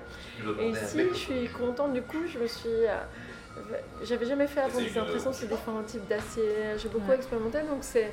Et 0.60 0.68
ici, 0.68 1.00
je 1.12 1.16
suis 1.16 1.48
contente 1.48 1.92
du 1.92 2.02
coup, 2.02 2.22
je 2.32 2.38
me 2.38 2.46
suis. 2.46 2.86
Euh, 3.56 3.76
j'avais 4.02 4.26
jamais 4.26 4.46
fait 4.46 4.60
avant 4.60 4.80
des 4.80 4.96
impressions 4.98 5.32
sur 5.32 5.48
différents 5.48 5.82
types 5.82 6.06
d'acier. 6.08 6.44
J'ai 6.76 6.88
beaucoup 6.88 7.12
expérimenté, 7.12 7.60
donc 7.60 7.78
c'est 7.80 8.12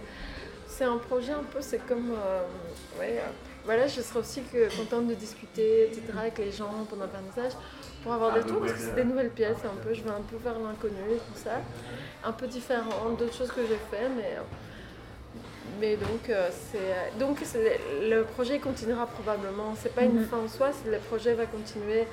c'est 0.68 0.86
un 0.86 0.98
projet 0.98 1.34
un 1.34 1.44
peu, 1.44 1.62
c'est 1.62 1.86
comme. 1.86 2.12
Euh, 2.12 2.42
ouais, 3.00 3.20
euh, 3.20 3.30
voilà, 3.64 3.86
je 3.86 4.02
serais 4.02 4.20
aussi 4.20 4.42
que, 4.42 4.76
contente 4.76 5.08
de 5.08 5.14
discuter, 5.14 5.86
etc., 5.86 6.02
avec 6.18 6.38
les 6.40 6.52
gens 6.52 6.86
pendant 6.90 7.06
le 7.06 7.12
vernissage 7.12 7.54
pour 8.02 8.12
avoir 8.12 8.34
des 8.34 8.42
tours 8.42 8.60
parce 8.60 8.74
que 8.74 8.80
c'est 8.80 8.96
des 8.96 9.06
nouvelles 9.06 9.30
pièces 9.30 9.64
un 9.64 9.76
peu. 9.82 9.94
Je 9.94 10.02
vais 10.02 10.10
un 10.10 10.22
peu 10.22 10.36
vers 10.38 10.60
l'inconnu 10.60 11.12
et 11.12 11.18
tout 11.18 11.40
ça. 11.40 11.62
Un 12.26 12.32
peu 12.32 12.48
différent 12.48 13.12
d'autres 13.18 13.34
choses 13.34 13.52
que 13.52 13.62
j'ai 13.62 13.80
fait, 13.92 14.10
mais 14.10 14.38
mais 15.80 15.96
donc, 15.96 16.30
euh, 16.30 16.50
c'est, 16.52 17.18
donc 17.20 17.40
le 18.02 18.24
projet 18.24 18.60
continuera 18.60 19.06
probablement. 19.08 19.74
C'est 19.76 19.94
pas 19.94 20.04
une 20.04 20.20
mhm. 20.20 20.26
fin 20.26 20.38
en 20.38 20.48
soi, 20.48 20.72
le 20.86 20.98
projet 20.98 21.34
va 21.34 21.46
continuer 21.46 22.06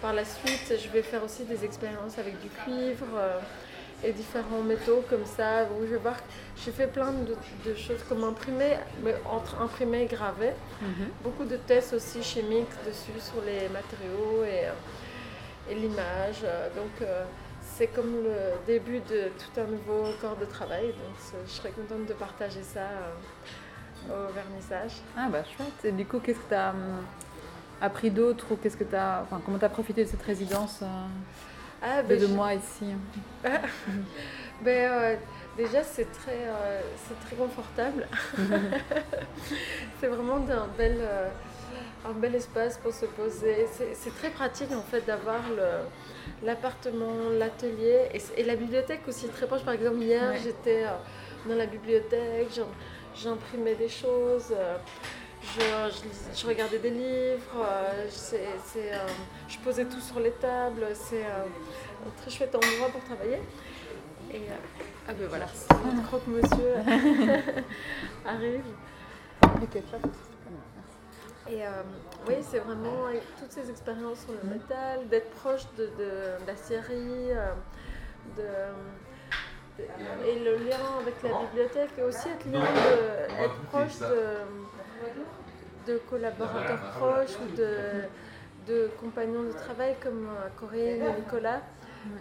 par 0.00 0.12
la 0.12 0.24
suite. 0.24 0.74
Je 0.82 0.88
vais 0.88 1.02
faire 1.02 1.22
aussi 1.24 1.44
des 1.44 1.64
expériences 1.64 2.18
avec 2.18 2.40
du 2.40 2.48
cuivre 2.48 3.06
euh, 3.16 3.38
et 4.02 4.12
différents 4.12 4.62
métaux 4.62 5.04
comme 5.08 5.24
ça. 5.24 5.64
Où 5.64 5.84
je 5.86 5.92
vais 5.92 5.96
voir, 5.96 6.16
j'ai 6.64 6.70
fait 6.70 6.86
plein 6.86 7.12
de, 7.12 7.74
choses 7.74 8.02
comme 8.08 8.24
imprimer, 8.24 8.76
mais 9.02 9.14
entre 9.30 9.60
imprimer 9.60 10.02
et 10.02 10.06
graver. 10.06 10.52
Mhm. 10.80 11.08
Beaucoup 11.22 11.44
de 11.44 11.56
tests 11.56 11.94
aussi 11.94 12.22
chimiques 12.22 12.74
dessus 12.86 13.18
sur 13.20 13.42
les 13.44 13.68
matériaux 13.68 14.44
et, 14.44 14.66
euh, 14.66 15.70
et 15.70 15.74
l'image. 15.74 16.42
Donc, 16.74 17.08
c'est 17.76 17.88
comme 17.88 18.22
le 18.22 18.66
début 18.66 19.00
de 19.00 19.30
tout 19.36 19.60
un 19.60 19.64
nouveau 19.64 20.12
corps 20.20 20.36
de 20.36 20.44
travail. 20.44 20.88
Donc 20.88 21.42
je 21.46 21.50
serais 21.50 21.70
contente 21.70 22.06
de 22.06 22.12
partager 22.14 22.62
ça 22.62 22.80
euh, 24.10 24.28
au 24.28 24.32
vernissage. 24.32 25.00
Ah 25.16 25.28
bah 25.28 25.42
chouette. 25.44 25.84
Et 25.84 25.92
du 25.92 26.06
coup, 26.06 26.20
qu'est-ce 26.20 26.38
que 26.38 26.48
tu 26.48 26.54
as 26.54 26.70
hum, 26.70 27.04
appris 27.80 28.10
d'autre 28.10 28.46
ou 28.52 28.56
qu'est-ce 28.56 28.76
que 28.76 28.84
tu 28.84 28.94
as, 28.94 29.22
enfin, 29.24 29.40
comment 29.44 29.58
tu 29.58 29.64
as 29.64 29.68
profité 29.68 30.04
de 30.04 30.08
cette 30.08 30.22
résidence 30.22 30.80
euh, 30.82 30.86
ah, 31.82 32.02
de 32.02 32.08
ben, 32.08 32.20
deux 32.20 32.28
mois 32.28 32.54
ici? 32.54 32.86
Ben, 34.62 34.90
euh, 34.90 35.16
Déjà, 35.56 35.82
c'est 35.84 36.10
très, 36.10 36.48
c'est 37.06 37.26
très 37.26 37.36
confortable. 37.36 38.08
c'est 40.00 40.06
vraiment 40.08 40.36
un 40.36 40.66
bel, 40.76 40.98
un 42.04 42.12
bel 42.12 42.34
espace 42.34 42.78
pour 42.78 42.92
se 42.92 43.06
poser. 43.06 43.66
C'est 43.94 44.14
très 44.16 44.30
pratique 44.30 44.72
en 44.72 44.82
fait 44.82 45.06
d'avoir 45.06 45.42
le 45.50 45.86
l'appartement, 46.42 47.30
l'atelier 47.38 48.08
et, 48.36 48.42
la 48.42 48.56
bibliothèque 48.56 49.02
aussi 49.08 49.28
très 49.28 49.46
proche. 49.46 49.62
Par 49.62 49.74
exemple, 49.74 49.98
hier, 49.98 50.34
j'étais 50.42 50.84
euh, 50.84 50.90
dans 51.48 51.56
la 51.56 51.66
bibliothèque, 51.66 52.48
j'imprimais 53.14 53.74
des 53.74 53.88
choses, 53.88 54.52
euh, 54.52 54.76
je, 56.34 56.46
regardais 56.46 56.78
des 56.78 56.90
livres, 56.90 57.58
euh, 57.58 58.08
je 59.48 59.58
posais 59.58 59.84
tout 59.84 60.00
sur 60.00 60.20
les 60.20 60.32
tables. 60.32 60.86
C'est 60.94 61.24
un 61.24 62.10
très 62.20 62.30
chouette 62.30 62.54
endroit 62.54 62.88
pour 62.88 63.04
travailler. 63.04 63.40
Et 64.32 64.40
ah 65.06 65.12
ben 65.12 65.28
voilà, 65.28 65.46
notre 65.84 66.06
croque-monsieur 66.06 66.74
arrive. 68.26 68.64
Et 71.50 71.60
oui, 72.28 72.34
c'est 72.42 72.58
vraiment 72.58 73.08
toutes 73.38 73.52
ces 73.52 73.70
expériences 73.70 74.20
sur 74.20 74.32
le 74.32 74.48
métal, 74.48 75.08
d'être 75.08 75.30
proche 75.30 75.62
de, 75.76 75.84
de, 75.98 76.46
la 76.46 76.56
série, 76.56 77.32
euh, 77.32 77.52
de, 78.36 79.84
et 80.26 80.38
le 80.38 80.56
lien 80.56 80.78
avec 81.00 81.22
la 81.22 81.40
bibliothèque, 81.46 81.90
et 81.98 82.02
aussi 82.02 82.28
être, 82.28 82.46
lien 82.46 82.64
être 83.40 83.60
proche 83.70 83.98
de, 85.86 85.98
collaborateurs 86.08 86.90
proches 86.98 87.36
ou 87.42 87.56
de, 87.56 88.90
compagnons 89.00 89.42
de 89.44 89.52
travail 89.52 89.94
comme 90.02 90.26
euh, 90.26 90.48
Corinne 90.58 91.02
et 91.02 91.20
Nicolas. 91.20 91.62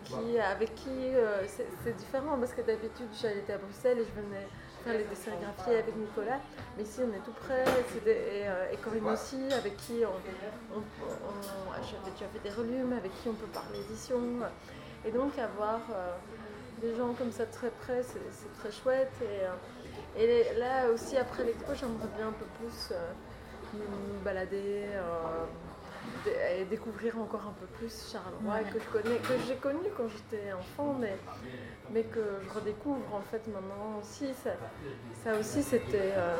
Qui, 0.05 0.39
avec 0.39 0.75
qui 0.75 1.11
c'est 1.45 1.97
différent 1.97 2.37
parce 2.39 2.53
que 2.53 2.61
d'habitude 2.61 3.09
j'allais 3.21 3.43
à 3.51 3.57
Bruxelles 3.57 3.97
et 3.99 4.05
je 4.05 4.21
venais 4.21 4.47
faire 4.83 4.97
les 4.97 5.05
dessins 5.05 5.31
graphiés 5.41 5.77
avec 5.77 5.95
Nicolas. 5.95 6.39
Mais 6.77 6.83
ici, 6.83 6.99
on 7.01 7.13
est 7.13 7.23
tout 7.23 7.33
près. 7.39 7.63
et, 8.05 8.47
euh, 8.47 8.71
et, 8.71 8.77
Corinne 8.77 9.07
aussi, 9.07 9.41
avec 9.53 9.77
qui 9.77 10.03
on, 10.05 10.77
on, 10.77 12.11
déjà 12.11 12.27
fait 12.31 12.43
des 12.43 12.49
volumes, 12.49 12.93
avec 12.93 13.11
qui 13.21 13.29
on 13.29 13.33
peut 13.33 13.47
parler 13.47 13.79
édition. 13.79 14.19
Et 15.05 15.11
donc, 15.11 15.37
avoir 15.37 15.81
euh, 15.91 16.13
des 16.81 16.95
gens 16.95 17.13
comme 17.13 17.31
ça 17.31 17.45
très 17.45 17.69
près, 17.69 18.03
c'est 18.03 18.59
très 18.59 18.71
chouette. 18.71 19.13
Et, 19.21 20.19
euh, 20.19 20.53
et, 20.53 20.59
là 20.59 20.89
aussi, 20.93 21.17
après 21.17 21.43
l'expo, 21.43 21.73
j'aimerais 21.73 22.09
bien 22.15 22.27
un 22.27 22.33
peu 22.33 22.45
plus 22.59 22.93
me 23.73 24.23
balader 24.23 24.85
et 26.27 26.65
découvrir 26.65 27.17
encore 27.17 27.41
un 27.47 27.53
peu 27.59 27.65
plus 27.77 28.11
Charleroi 28.11 28.63
que 28.71 28.79
je 28.79 28.85
connais, 28.91 29.17
que 29.17 29.33
j'ai 29.47 29.55
connu 29.55 29.87
quand 29.97 30.07
j'étais 30.07 30.53
enfant, 30.53 30.95
mais, 30.99 31.15
mais 31.93 32.03
que 32.03 32.19
je 32.43 32.49
redécouvre 32.53 33.03
en 33.13 33.21
fait 33.21 33.41
maintenant 33.47 33.99
aussi. 34.01 34.33
Ça, 34.43 34.51
ça 35.23 35.37
aussi 35.37 35.63
c'était 35.63 36.13
euh, 36.15 36.35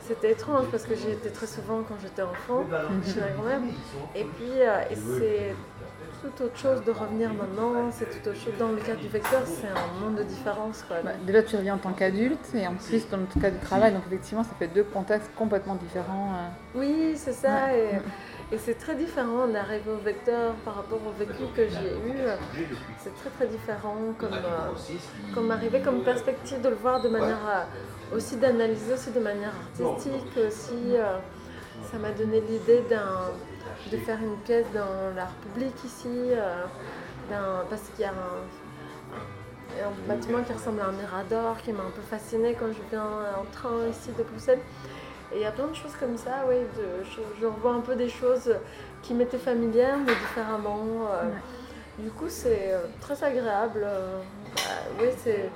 c'était 0.00 0.32
étrange 0.32 0.66
parce 0.70 0.84
que 0.84 0.94
j'y 0.94 1.10
étais 1.10 1.30
très 1.30 1.46
souvent 1.46 1.82
quand 1.82 1.96
j'étais 2.02 2.22
enfant 2.22 2.64
chez 3.04 3.20
ma 3.20 3.28
grand-mère. 3.30 3.60
Et 4.14 4.24
puis 4.24 4.60
euh, 4.60 4.82
c'est 5.18 5.54
tout 6.22 6.44
autre 6.44 6.56
chose 6.56 6.82
de 6.84 6.90
revenir 6.90 7.32
maintenant, 7.32 7.90
c'est 7.90 8.06
tout 8.06 8.28
autre 8.28 8.38
chose. 8.38 8.52
Dans 8.58 8.68
le 8.68 8.76
cas 8.76 8.94
du 8.94 9.08
vecteur, 9.08 9.42
c'est 9.44 9.68
un 9.68 10.00
monde 10.00 10.16
de 10.16 10.22
différence. 10.22 10.82
Quoi. 10.86 10.96
Bah, 11.04 11.10
déjà, 11.26 11.42
tu 11.42 11.56
reviens 11.56 11.74
en 11.74 11.78
tant 11.78 11.92
qu'adulte 11.92 12.46
et 12.54 12.66
en 12.66 12.74
plus 12.74 13.08
dans 13.08 13.18
notre 13.18 13.40
cas 13.40 13.50
de 13.50 13.60
travail, 13.60 13.92
donc 13.92 14.02
effectivement, 14.06 14.44
ça 14.44 14.50
fait 14.58 14.68
deux 14.68 14.84
contextes 14.84 15.30
complètement 15.36 15.74
différents. 15.74 16.32
Euh. 16.34 16.78
Oui, 16.78 17.12
c'est 17.16 17.32
ça. 17.32 17.76
Et, 17.76 18.00
et 18.52 18.58
c'est 18.58 18.74
très 18.78 18.94
différent, 18.94 19.46
on 19.50 19.54
arrive 19.54 19.88
au 19.88 19.96
vecteur 19.96 20.54
par 20.64 20.76
rapport 20.76 21.00
au 21.06 21.12
vécu 21.18 21.42
que 21.54 21.68
j'ai 21.68 21.92
eu. 22.10 22.16
C'est 22.98 23.14
très 23.16 23.30
très 23.30 23.46
différent 23.48 23.96
comme, 24.18 24.32
euh, 24.32 24.94
comme 25.34 25.50
arriver 25.50 25.80
comme 25.80 26.02
perspective 26.02 26.60
de 26.60 26.68
le 26.68 26.76
voir 26.76 27.00
de 27.00 27.08
manière 27.08 27.40
euh, 27.48 28.16
aussi 28.16 28.36
d'analyser 28.36 28.92
aussi 28.92 29.10
de 29.10 29.20
manière 29.20 29.52
artistique 29.80 30.32
aussi. 30.46 30.94
Euh, 30.94 31.18
ça 31.90 31.98
m'a 31.98 32.10
donné 32.10 32.40
l'idée 32.40 32.82
de 33.90 33.96
faire 33.98 34.18
une 34.22 34.36
pièce 34.44 34.66
dans 34.74 35.14
la 35.14 35.26
République 35.26 35.84
ici, 35.84 36.30
parce 37.70 37.82
qu'il 37.94 38.04
y 38.04 38.04
a 38.04 38.10
un, 38.10 39.88
un, 39.88 40.08
bâtiment 40.08 40.42
qui 40.42 40.52
ressemble 40.52 40.80
à 40.80 40.86
un 40.86 40.92
mirador 40.92 41.56
qui 41.58 41.72
m'a 41.72 41.82
un 41.82 41.90
peu 41.90 42.02
fascinée 42.02 42.56
quand 42.58 42.68
je 42.68 42.80
viens 42.90 43.04
en 43.04 43.44
train 43.52 43.88
ici 43.88 44.10
de 44.16 44.22
Bruxelles. 44.22 44.60
Et 45.32 45.36
il 45.36 45.42
y 45.42 45.44
a 45.44 45.50
plein 45.50 45.66
de 45.66 45.74
choses 45.74 45.94
comme 45.98 46.16
ça, 46.16 46.44
oui. 46.48 46.56
je, 47.40 47.46
revois 47.46 47.72
un 47.72 47.80
peu 47.80 47.96
des 47.96 48.08
choses 48.08 48.54
qui 49.02 49.14
m'étaient 49.14 49.38
familières, 49.38 49.98
mais 49.98 50.14
différemment. 50.14 51.08
Euh. 51.10 51.30
Du 51.98 52.10
coup, 52.10 52.28
c'est 52.28 52.72
euh, 52.72 52.86
très 53.00 53.22
agréable. 53.24 53.82
Euh, 53.84 54.20
bah, 54.54 54.60
oui, 55.00 55.08
c'est 55.16 55.50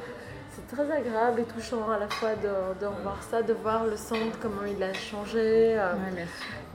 très 0.72 0.90
agréable 0.90 1.40
et 1.40 1.44
touchant 1.44 1.90
à 1.90 1.98
la 1.98 2.08
fois 2.08 2.34
de, 2.36 2.80
de, 2.80 2.86
revoir 2.86 3.22
ça, 3.22 3.42
de 3.42 3.52
voir 3.52 3.84
le 3.84 3.96
centre, 3.96 4.38
comment 4.40 4.64
il 4.64 4.82
a 4.82 4.92
changé, 4.92 5.76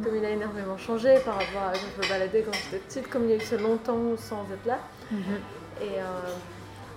comme 0.04 0.16
il 0.16 0.26
a 0.26 0.32
énormément 0.32 0.78
changé 0.78 1.16
par 1.24 1.36
rapport 1.36 1.70
à 1.70 1.74
quand 1.74 1.80
je 1.98 2.02
me 2.02 2.10
baladais 2.10 2.42
quand 2.42 2.54
j'étais 2.54 2.84
petite, 2.84 3.10
comme 3.10 3.24
il 3.26 3.30
y 3.32 3.34
a 3.34 3.38
eu 3.38 3.42
ce 3.42 3.56
longtemps 3.56 4.18
sans 4.18 4.44
être 4.52 4.66
là. 4.66 4.80
Mm-hmm. 5.14 5.84
Et 5.84 6.00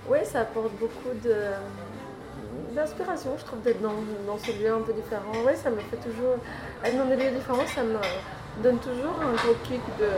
oui, 0.09 0.19
ça 0.25 0.41
apporte 0.41 0.73
beaucoup 0.81 1.15
de, 1.23 1.35
d'inspiration, 2.75 3.37
je 3.39 3.45
trouve, 3.45 3.61
d'être 3.63 3.81
dans, 3.81 3.95
dans, 4.27 4.39
ce 4.39 4.53
lieu 4.53 4.73
un 4.73 4.81
peu 4.81 4.93
différent. 4.93 5.33
Oui, 5.47 5.53
ça 5.57 5.71
me 5.71 5.81
fait 5.81 5.97
toujours. 5.97 6.37
Être 6.85 6.97
dans 6.97 7.07
des 7.07 7.17
lieux 7.17 7.31
différents, 7.31 7.67
ça 7.67 7.83
me 7.83 7.99
donne 8.63 8.79
toujours 8.79 9.15
un 9.21 9.35
gros 9.35 9.55
clic 9.65 9.81
de. 9.99 10.09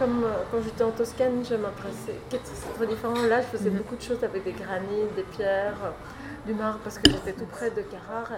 Comme 0.00 0.24
euh, 0.24 0.32
quand 0.50 0.62
j'étais 0.62 0.82
en 0.82 0.92
Toscane, 0.92 1.44
je 1.44 1.54
m'intéressais. 1.54 2.16
C'est 2.30 2.74
très 2.74 2.86
différent. 2.86 3.20
Là, 3.28 3.42
je 3.42 3.48
faisais 3.48 3.68
mhm. 3.68 3.76
beaucoup 3.76 3.96
de 3.96 4.00
choses 4.00 4.24
avec 4.24 4.44
des 4.44 4.52
granits, 4.52 5.12
des 5.14 5.24
pierres, 5.24 5.92
du 6.46 6.54
marbre, 6.54 6.80
parce 6.82 6.98
que 6.98 7.10
j'étais 7.10 7.34
tout 7.34 7.44
près 7.44 7.70
de 7.70 7.82
Carrare. 7.82 8.32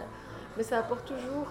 Mais 0.57 0.64
ça 0.64 0.81
apporte 0.81 1.07
toujours. 1.07 1.46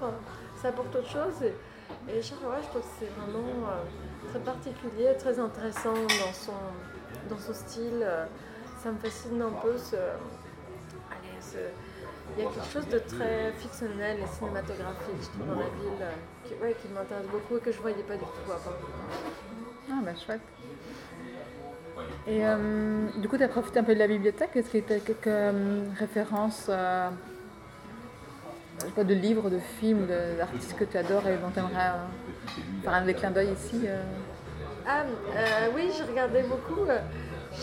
Ça 0.62 0.68
apporte 0.68 0.94
autre 0.94 1.08
chose. 1.08 1.42
Et, 1.44 2.18
et 2.18 2.22
Charleroi, 2.22 2.58
je 2.62 2.68
trouve 2.68 2.82
que 2.82 2.88
c'est 3.00 3.12
vraiment 3.22 3.70
euh, 3.70 4.30
très 4.30 4.40
particulier, 4.42 5.16
très 5.18 5.40
intéressant 5.40 5.94
dans 5.94 6.34
son, 6.34 6.60
dans 7.30 7.40
son 7.40 7.54
style. 7.54 8.06
Ça 8.84 8.92
me 8.92 8.98
fascine 8.98 9.42
un 9.42 9.62
peu 9.64 9.78
ce. 9.78 9.96
Allez, 9.96 11.40
ce 11.40 11.58
il 12.38 12.44
y 12.44 12.48
a 12.48 12.50
quelque 12.50 12.72
chose 12.72 12.88
de 12.88 13.00
très 13.00 13.52
fictionnel 13.54 14.20
et 14.20 14.28
cinématographique, 14.28 15.32
dans 15.40 15.56
la 15.56 15.68
ville, 15.68 16.02
euh, 16.02 16.72
qui, 16.72 16.82
qui 16.82 16.94
m'intéresse 16.94 17.28
beaucoup 17.28 17.58
et 17.58 17.60
que 17.60 17.72
je 17.72 17.78
ne 17.78 17.82
voyais 17.82 18.04
pas 18.04 18.16
du 18.16 18.24
tout 18.24 18.52
avant. 18.52 18.76
Ah 19.90 20.00
bah 20.04 20.12
chouette. 20.26 20.42
Et 22.28 22.46
euh, 22.46 23.08
du 23.18 23.28
coup, 23.28 23.38
tu 23.38 23.44
as 23.44 23.48
profité 23.48 23.80
un 23.80 23.84
peu 23.84 23.94
de 23.94 24.00
la 24.00 24.08
bibliothèque? 24.08 24.56
Est-ce 24.56 24.70
que 24.70 24.78
tu 24.78 24.94
as 24.94 25.00
quelques 25.00 25.28
euh, 25.28 25.84
références 25.98 26.68
euh, 26.70 27.10
je 28.80 28.86
sais 28.86 28.92
pas, 28.92 29.04
de 29.04 29.14
livres, 29.14 29.50
de 29.50 29.60
films, 29.80 30.08
d'artistes 30.38 30.76
que 30.78 30.86
tu 30.86 30.98
adores 30.98 31.28
et 31.28 31.38
dont 31.38 31.50
tu 31.54 31.60
aimerais 31.60 31.92
faire 32.84 32.94
un 32.94 33.06
des 33.06 33.14
clins 33.14 33.32
d'œil 33.32 33.50
ici 33.52 33.86
Ah 34.88 35.04
oui, 35.76 35.92
j'ai 35.96 36.04
regardé 36.04 36.42
beaucoup. 36.44 36.88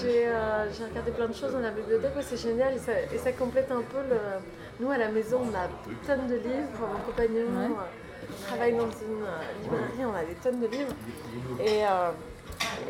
J'ai 0.01 0.29
regardé 0.29 1.11
plein 1.11 1.27
de 1.27 1.33
choses 1.33 1.53
dans 1.53 1.61
la 1.61 1.71
bibliothèque, 1.71 2.15
ouais, 2.15 2.23
c'est 2.23 2.37
génial 2.37 2.75
et 2.75 2.79
ça, 2.79 2.93
et 3.13 3.19
ça 3.19 3.33
complète 3.33 3.73
un 3.73 3.83
peu 3.83 3.99
le. 4.09 4.17
Nous 4.81 4.91
à 4.91 4.99
la 4.99 5.09
maison, 5.09 5.41
on 5.43 5.55
a 5.57 5.67
tonnes 6.07 6.29
de 6.29 6.37
livres. 6.37 6.89
Mon 6.93 7.01
compagnon 7.05 7.47
Ouais. 7.47 7.75
Euh, 8.31 8.47
travaille 8.47 8.73
dans 8.73 8.85
une 8.85 9.23
euh, 9.23 9.63
librairie, 9.63 10.05
on 10.07 10.15
a 10.15 10.25
des 10.25 10.35
tonnes 10.35 10.61
de 10.61 10.67
livres. 10.67 10.93
Et, 11.61 11.85
euh, 11.85 12.11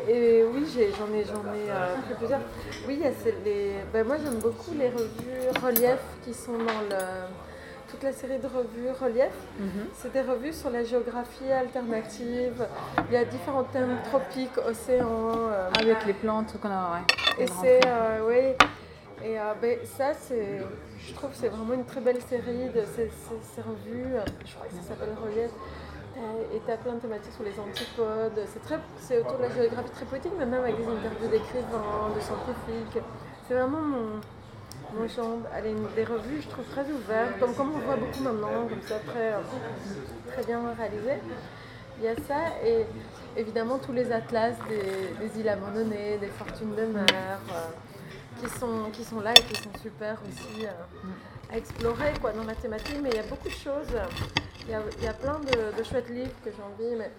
et 0.07 0.43
oui, 0.43 0.65
j'ai- 0.73 0.91
j'en 0.91 1.13
ai, 1.13 1.23
j'en 1.25 1.43
ai 1.53 1.69
euh, 1.69 1.95
pris 2.05 2.13
plusieurs. 2.17 2.41
Oui, 2.87 2.95
il 2.99 3.05
y 3.05 3.07
a 3.07 3.11
ces- 3.23 3.35
les. 3.45 3.75
ben, 3.93 4.05
moi 4.05 4.17
j'aime 4.23 4.39
beaucoup 4.39 4.71
les 4.77 4.89
revues 4.89 5.49
relief 5.63 5.99
qui 6.23 6.33
sont 6.33 6.53
dans 6.53 6.81
le. 6.89 6.95
Toute 7.89 8.03
la 8.03 8.13
série 8.13 8.37
de 8.37 8.45
revues 8.45 8.91
relief. 9.01 9.31
C'est 9.95 10.13
des 10.13 10.21
revues 10.21 10.53
sur 10.53 10.69
la 10.69 10.83
géographie 10.83 11.51
alternative. 11.51 12.67
Il 13.07 13.13
y 13.13 13.17
a 13.17 13.25
différents 13.25 13.63
thèmes 13.63 13.97
tropiques, 14.05 14.55
océans. 14.59 15.49
euh, 15.49 15.69
Avec 15.79 16.05
les 16.05 16.13
plantes 16.13 16.53
qu'on 16.61 16.69
a, 16.69 16.91
ouais. 16.93 17.43
et 17.43 17.47
c'est, 17.47 17.79
euh, 17.87 18.19
oui. 18.27 18.67
Et 19.23 19.37
euh, 19.39 19.53
ben, 19.61 19.77
ça, 19.85 20.11
je 20.29 21.13
trouve 21.13 21.31
c'est 21.33 21.49
vraiment 21.49 21.73
une 21.73 21.85
très 21.85 22.01
belle 22.01 22.21
série 22.21 22.69
de 22.69 22.83
ces, 22.95 23.61
revues. 23.61 24.15
euh, 24.15 24.23
Je 24.45 24.53
crois 24.55 24.67
que 24.67 24.73
ça 24.75 24.81
s'appelle 24.89 25.13
Relief. 25.21 25.51
Et 26.53 26.59
tu 26.65 26.71
as 26.71 26.77
plein 26.77 26.93
de 26.95 26.99
thématiques 26.99 27.33
sur 27.33 27.43
les 27.43 27.57
antipodes. 27.59 28.45
C'est, 28.47 28.61
très, 28.63 29.19
autour 29.19 29.37
de 29.37 29.43
la 29.43 29.49
géographie 29.49 29.91
très 29.91 30.05
poétique, 30.05 30.33
mais 30.37 30.45
même 30.45 30.61
avec 30.61 30.75
des 30.75 30.83
interviews 30.83 31.27
d'écrivains, 31.29 32.11
de 32.13 32.19
scientifiques. 32.19 33.03
C'est 33.47 33.53
vraiment 33.53 33.79
mon, 33.79 34.19
mon 34.99 35.07
genre. 35.07 35.37
Des 35.95 36.03
revues, 36.03 36.41
je 36.41 36.47
trouve, 36.49 36.65
très 36.65 36.83
ouvertes, 36.91 37.39
comme, 37.39 37.53
comme 37.55 37.71
on 37.75 37.79
voit 37.79 37.95
beaucoup 37.95 38.21
maintenant, 38.21 38.67
comme 38.67 38.81
ça, 38.81 38.95
très, 38.99 39.33
très 40.33 40.43
bien 40.43 40.59
réalisé. 40.77 41.13
Il 41.99 42.05
y 42.05 42.07
a 42.07 42.15
ça 42.27 42.39
et 42.65 42.85
évidemment 43.37 43.77
tous 43.77 43.91
les 43.91 44.11
atlas 44.11 44.55
des, 44.69 45.27
des 45.27 45.39
îles 45.39 45.49
abandonnées, 45.49 46.17
des 46.17 46.27
fortunes 46.27 46.73
de 46.75 46.83
mer, 46.85 47.05
euh, 47.51 47.67
qui, 48.41 48.49
sont, 48.59 48.89
qui 48.91 49.03
sont 49.03 49.19
là 49.21 49.31
et 49.31 49.41
qui 49.41 49.61
sont 49.61 49.69
super 49.81 50.17
aussi 50.27 50.65
euh, 50.65 50.69
à 51.51 51.57
explorer 51.57 52.13
quoi, 52.21 52.31
dans 52.31 52.43
la 52.43 52.55
thématique. 52.55 52.97
Mais 53.01 53.09
il 53.09 53.15
y 53.15 53.19
a 53.19 53.23
beaucoup 53.23 53.47
de 53.47 53.53
choses. 53.53 53.87
Il 54.65 54.71
y 54.71 54.73
a, 54.73 54.81
il 54.97 55.03
y 55.03 55.07
a 55.07 55.13
plein 55.13 55.39
de, 55.39 55.77
de 55.77 55.83
chouettes 55.83 56.09
livres 56.09 56.31
que 56.43 56.51
j'ai 56.51 56.61
envie. 56.63 56.95
Mais 56.95 57.11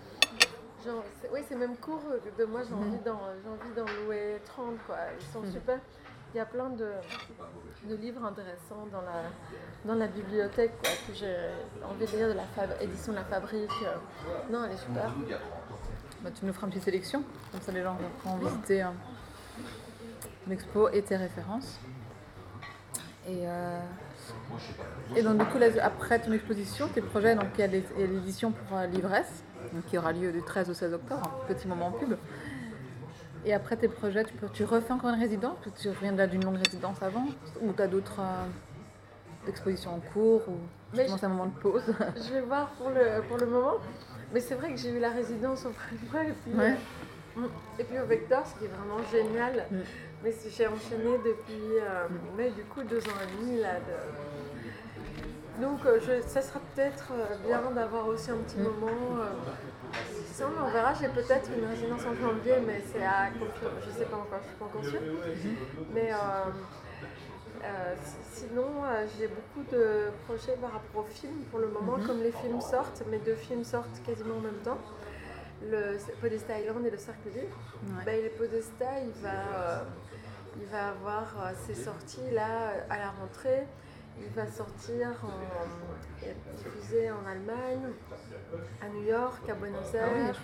genre, 0.84 1.02
c'est- 1.20 1.30
oui, 1.32 1.40
c'est 1.48 1.56
même 1.56 1.76
court 1.76 2.02
de 2.38 2.44
moi, 2.44 2.60
j'ai 2.66 2.74
envie 2.74 2.98
d'en 3.04 3.20
j'ai 3.42 3.48
envie 3.48 3.74
d'en 3.76 4.04
louer 4.04 4.40
30. 4.46 4.74
Quoi. 4.86 4.96
Ils 5.18 5.26
sont 5.32 5.42
super. 5.52 5.78
Il 6.32 6.36
y 6.36 6.40
a 6.40 6.44
plein 6.46 6.68
de, 6.70 6.86
de 7.86 7.96
livres 7.96 8.24
intéressants 8.24 8.86
dans 8.92 9.00
la, 9.00 9.22
dans 9.84 9.94
la 9.98 10.06
bibliothèque 10.06 10.72
quoi, 10.80 10.90
que 11.08 11.12
j'ai 11.12 11.36
envie 11.84 12.06
de 12.06 12.16
lire 12.16 12.28
de 12.28 12.34
la 12.34 12.44
fab- 12.56 12.80
édition 12.80 13.12
de 13.12 13.18
la 13.18 13.24
fabrique. 13.24 13.68
euh. 13.84 13.96
Non, 14.48 14.64
elle 14.64 14.72
est 14.72 14.76
super. 14.76 15.10
Bah, 16.22 16.30
tu 16.38 16.44
nous 16.46 16.52
feras 16.52 16.66
une 16.66 16.72
petite 16.72 16.84
sélection, 16.84 17.24
comme 17.50 17.60
ça 17.62 17.72
les 17.72 17.82
gens 17.82 17.96
pourront 18.22 18.36
visiter 18.36 18.82
euh, 18.84 18.88
l'expo 20.48 20.88
et 20.90 21.02
tes 21.02 21.16
références. 21.16 21.78
Et, 23.28 23.46
euh, 23.46 23.80
et 25.14 25.22
donc 25.22 25.38
du 25.38 25.44
coup, 25.44 25.58
là, 25.58 25.66
après 25.82 26.18
ton 26.18 26.32
exposition, 26.32 26.88
tes 26.88 27.00
projets, 27.02 27.34
donc 27.34 27.46
il 27.56 27.60
y 27.60 27.64
a 27.64 27.66
l'édition 28.06 28.50
pour 28.52 28.76
euh, 28.78 28.86
l'ivresse, 28.86 29.44
qui 29.88 29.98
aura 29.98 30.12
lieu 30.12 30.32
du 30.32 30.42
13 30.42 30.70
au 30.70 30.74
16 30.74 30.94
octobre, 30.94 31.22
un 31.42 31.52
petit 31.54 31.68
moment 31.68 31.92
pub. 31.92 32.16
Et 33.44 33.54
après 33.54 33.76
tes 33.76 33.88
projets, 33.88 34.24
tu, 34.24 34.34
peux, 34.34 34.48
tu 34.52 34.64
refais 34.64 34.92
encore 34.92 35.10
une 35.10 35.20
résidence, 35.20 35.56
parce 35.62 35.76
que 35.76 35.82
tu 35.82 35.88
reviens 35.88 36.12
de 36.12 36.18
là 36.18 36.26
d'une 36.26 36.44
longue 36.44 36.58
résidence 36.64 37.00
avant, 37.02 37.26
ou 37.60 37.72
tu 37.72 37.82
as 37.82 37.86
d'autres 37.86 38.20
euh, 38.20 39.48
expositions 39.48 39.94
en 39.94 40.00
cours, 40.12 40.42
ou 40.48 40.56
justement 40.94 41.16
c'est 41.18 41.26
un 41.26 41.30
moment 41.30 41.46
de 41.46 41.58
pause? 41.60 41.82
Je 42.16 42.34
vais 42.34 42.40
voir 42.40 42.68
pour 42.70 42.90
le, 42.90 43.22
pour 43.28 43.36
le 43.38 43.46
moment. 43.46 43.74
Mais 44.32 44.40
c'est 44.40 44.54
vrai 44.54 44.70
que 44.70 44.76
j'ai 44.76 44.90
eu 44.90 45.00
la 45.00 45.10
résidence 45.10 45.66
auprès 45.66 45.96
de 45.96 46.12
moi 46.12 46.22
et 46.22 46.32
puis, 46.32 46.52
Ouais. 46.56 46.76
et 47.80 47.84
puis 47.84 47.98
au 47.98 48.06
Vector, 48.06 48.46
ce 48.46 48.54
qui 48.58 48.64
est 48.66 48.68
vraiment 48.68 49.02
génial. 49.10 49.66
Mm. 49.70 49.76
Mais 50.22 50.32
c'est- 50.32 50.50
j'ai 50.50 50.66
enchaîné 50.66 51.16
depuis 51.24 51.78
euh, 51.80 52.06
mais 52.36 52.50
du 52.50 52.62
coup 52.64 52.82
deux 52.82 53.00
ans 53.08 53.18
et 53.22 53.26
demi 53.40 53.60
là. 53.60 53.74
de- 53.80 55.62
Donc 55.62 55.84
euh, 55.86 55.98
je- 56.00 56.22
ça 56.28 56.42
sera 56.42 56.60
peut-être 56.74 57.12
euh, 57.12 57.36
bien 57.46 57.60
d'avoir 57.70 58.06
aussi 58.06 58.30
un 58.30 58.36
petit 58.38 58.58
moment. 58.58 59.18
euh, 59.20 59.24
Sinon, 60.32 60.50
on 60.66 60.70
verra, 60.70 60.94
j'ai 60.94 61.08
peut-être 61.08 61.50
une 61.54 61.66
résidence 61.66 62.02
en 62.06 62.14
janvier, 62.14 62.54
mais 62.66 62.80
c'est 62.90 63.02
à 63.04 63.28
confirmer. 63.30 63.80
Je 63.84 63.90
sais 63.90 64.04
pas 64.06 64.16
encore, 64.16 64.38
je 64.42 64.48
suis 64.48 64.56
pas 64.56 64.64
encore 64.66 64.84
sûre. 64.84 65.00
Mais 65.92 66.10
euh, 66.12 66.50
si- 68.02 68.40
sinon, 68.46 68.68
j'ai 69.18 69.26
beaucoup 69.28 69.68
de 69.70 70.10
projets 70.26 70.56
par 70.60 70.72
rapport 70.72 71.02
aux 71.02 71.08
films 71.12 71.42
pour 71.50 71.58
le 71.60 71.68
moment, 71.68 71.98
comme 72.06 72.22
les 72.22 72.30
films 72.32 72.60
sortent, 72.60 73.02
mes 73.10 73.18
deux 73.18 73.34
films 73.34 73.64
sortent 73.64 74.00
quasiment 74.06 74.36
en 74.36 74.40
même 74.40 74.60
temps. 74.64 74.78
Le 75.62 75.98
Podesta 76.22 76.58
Island 76.58 76.86
et 76.86 76.90
le 76.90 76.96
Cercle 76.96 77.28
Libre. 77.34 77.56
Ouais. 77.82 78.04
Ben, 78.06 78.22
le 78.24 78.30
Podesta, 78.30 78.86
il 79.02 79.12
va, 79.22 79.84
il 80.56 80.66
va 80.66 80.88
avoir 80.88 81.24
euh, 81.38 81.52
ses 81.66 81.74
sorties 81.74 82.30
là 82.32 82.72
à 82.88 82.98
la 82.98 83.10
rentrée. 83.10 83.66
Il 84.18 84.28
va 84.30 84.46
sortir 84.46 85.08
en, 85.24 86.22
et 86.22 86.30
être 86.30 86.54
diffusé 86.56 87.10
en 87.10 87.24
Allemagne, 87.26 87.92
à 88.82 88.88
New 88.88 89.04
York, 89.04 89.48
à 89.48 89.54
Buenos 89.54 89.94
Ah 89.94 89.96
Aires, 89.98 90.40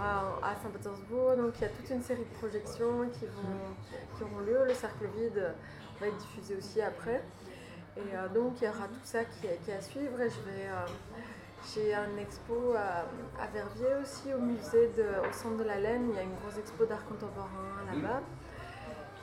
à, 0.00 0.20
à 0.42 0.54
Saint-Pétersbourg. 0.56 1.36
Donc 1.36 1.52
il 1.58 1.62
y 1.62 1.64
a 1.66 1.68
toute 1.68 1.88
une 1.90 2.02
série 2.02 2.24
de 2.24 2.38
projections 2.38 3.08
qui, 3.12 3.26
vont, 3.26 3.76
qui 4.16 4.24
auront 4.24 4.40
lieu. 4.40 4.64
Le 4.66 4.74
Cercle 4.74 5.06
Vide 5.16 5.54
va 6.00 6.06
être 6.08 6.16
diffusé 6.16 6.56
aussi 6.56 6.82
après. 6.82 7.22
Et 7.96 8.00
euh, 8.00 8.28
donc 8.30 8.60
il 8.60 8.64
y 8.64 8.68
aura 8.68 8.88
tout 8.88 9.04
ça 9.04 9.24
qui 9.24 9.46
est, 9.46 9.58
qui 9.62 9.70
est 9.70 9.76
à 9.76 9.80
suivre. 9.80 10.20
Et 10.20 10.30
je 10.30 10.40
vais, 10.40 10.66
euh, 10.66 10.86
j'ai 11.72 11.94
un 11.94 12.16
expo 12.18 12.74
à, 12.74 13.04
à 13.40 13.46
Verviers 13.52 13.94
aussi, 14.02 14.34
au 14.34 14.40
musée, 14.40 14.90
de, 14.96 15.28
au 15.28 15.32
centre 15.32 15.58
de 15.58 15.64
la 15.64 15.78
Laine. 15.78 16.08
Il 16.10 16.16
y 16.16 16.18
a 16.18 16.22
une 16.22 16.34
grosse 16.34 16.58
expo 16.58 16.84
d'art 16.84 17.04
contemporain 17.04 17.84
là-bas. 17.92 18.22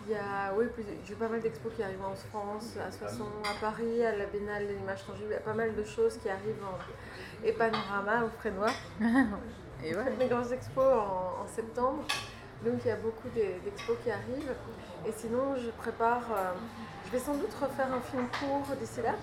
Il 0.08 0.14
y 0.14 0.16
a 0.16 0.52
oui, 0.58 0.66
j'ai 1.06 1.16
pas 1.16 1.28
mal 1.28 1.40
d'expos 1.42 1.72
qui 1.76 1.84
arrivent 1.84 2.04
en 2.04 2.16
France, 2.16 2.76
à 2.86 2.92
Soissons, 2.92 3.28
à 3.46 3.60
Paris, 3.62 4.04
à 4.04 4.16
la 4.16 4.26
Biennale 4.26 4.68
de 4.68 4.74
l'image 4.74 5.06
tangible. 5.06 5.28
Il 5.30 5.34
y 5.34 5.36
a 5.36 5.40
pas 5.40 5.54
mal 5.54 5.76
de 5.76 5.84
choses 5.84 6.18
qui 6.18 6.30
arrivent 6.30 6.64
en, 6.64 7.46
et 7.46 7.52
Panorama 7.54 8.24
au 8.26 8.30
Frénois. 8.40 8.72
Et 9.84 9.96
ouais. 9.96 10.28
grandes 10.30 10.52
expos 10.52 10.84
en, 10.94 11.44
en 11.44 11.48
septembre. 11.48 12.04
Donc 12.64 12.76
il 12.86 12.88
y 12.88 12.92
a 12.92 12.96
beaucoup 12.98 13.30
des- 13.34 13.60
d'expos 13.64 13.98
qui 14.04 14.12
arrivent. 14.12 14.54
Et 15.08 15.12
sinon, 15.12 15.56
je 15.56 15.70
prépare. 15.72 16.22
euh, 16.32 16.52
je 17.08 17.12
vais 17.12 17.20
sans 17.20 17.34
doute 17.34 17.52
refaire 17.60 17.88
un 17.92 18.00
film 18.02 18.28
court 18.40 18.76
d'ici 18.80 19.02
là. 19.02 19.16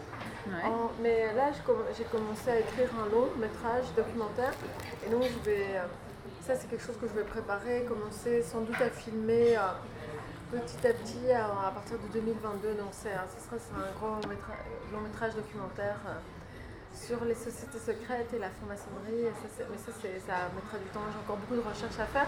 Ouais. 0.49 0.65
En- 0.69 0.91
mais 1.01 1.33
là, 1.35 1.51
j'ai 1.97 2.05
commencé 2.05 2.51
à 2.51 2.59
écrire 2.59 2.89
un 3.01 3.09
long 3.15 3.29
métrage 3.39 3.85
documentaire. 3.97 4.53
Et 5.07 5.11
donc, 5.11 5.23
je 5.23 5.39
vais. 5.51 5.67
euh, 5.77 5.83
ça, 6.45 6.57
c'est 6.57 6.69
quelque 6.69 6.85
chose 6.85 6.97
que 7.01 7.07
je 7.07 7.13
vais 7.15 7.25
préparer, 7.25 7.85
commencer 7.87 8.43
sans 8.43 8.63
doute 8.63 8.81
à 8.81 8.91
filmer 8.91 9.57
euh, 9.57 9.61
petit 10.51 10.87
à 10.87 10.93
petit 10.93 11.31
à, 11.33 11.71
partir 11.71 11.99
de 11.99 12.09
2022. 12.13 12.75
Donc, 12.75 12.93
ce 12.93 13.09
sera 13.09 13.57
un 13.77 13.93
grand 13.99 14.21
métra- 14.27 14.59
long 14.93 15.01
métrage 15.01 15.35
documentaire. 15.35 15.97
euh, 16.07 16.13
sur 16.95 17.23
les 17.27 17.35
sociétés 17.35 17.79
secrètes 17.79 18.33
et 18.35 18.39
la 18.41 18.49
franc-maçonnerie. 18.51 19.31
Mais 19.71 19.79
ça, 19.79 19.93
ça 19.93 20.35
mettra 20.57 20.79
du 20.79 20.89
temps. 20.93 21.03
J'ai 21.13 21.19
encore 21.19 21.37
beaucoup 21.37 21.55
de 21.55 21.61
recherches 21.61 22.01
à 22.01 22.07
faire. 22.07 22.27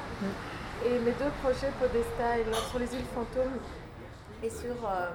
Et 0.87 0.99
mes 1.01 1.11
deux 1.13 1.31
projets, 1.43 1.73
Podesta 1.81 2.39
et 2.39 2.45
sur 2.71 2.79
les 2.79 2.95
îles 2.95 3.05
fantômes 3.13 3.59
et 4.43 4.51
sur 4.51 4.77
euh, 4.87 5.11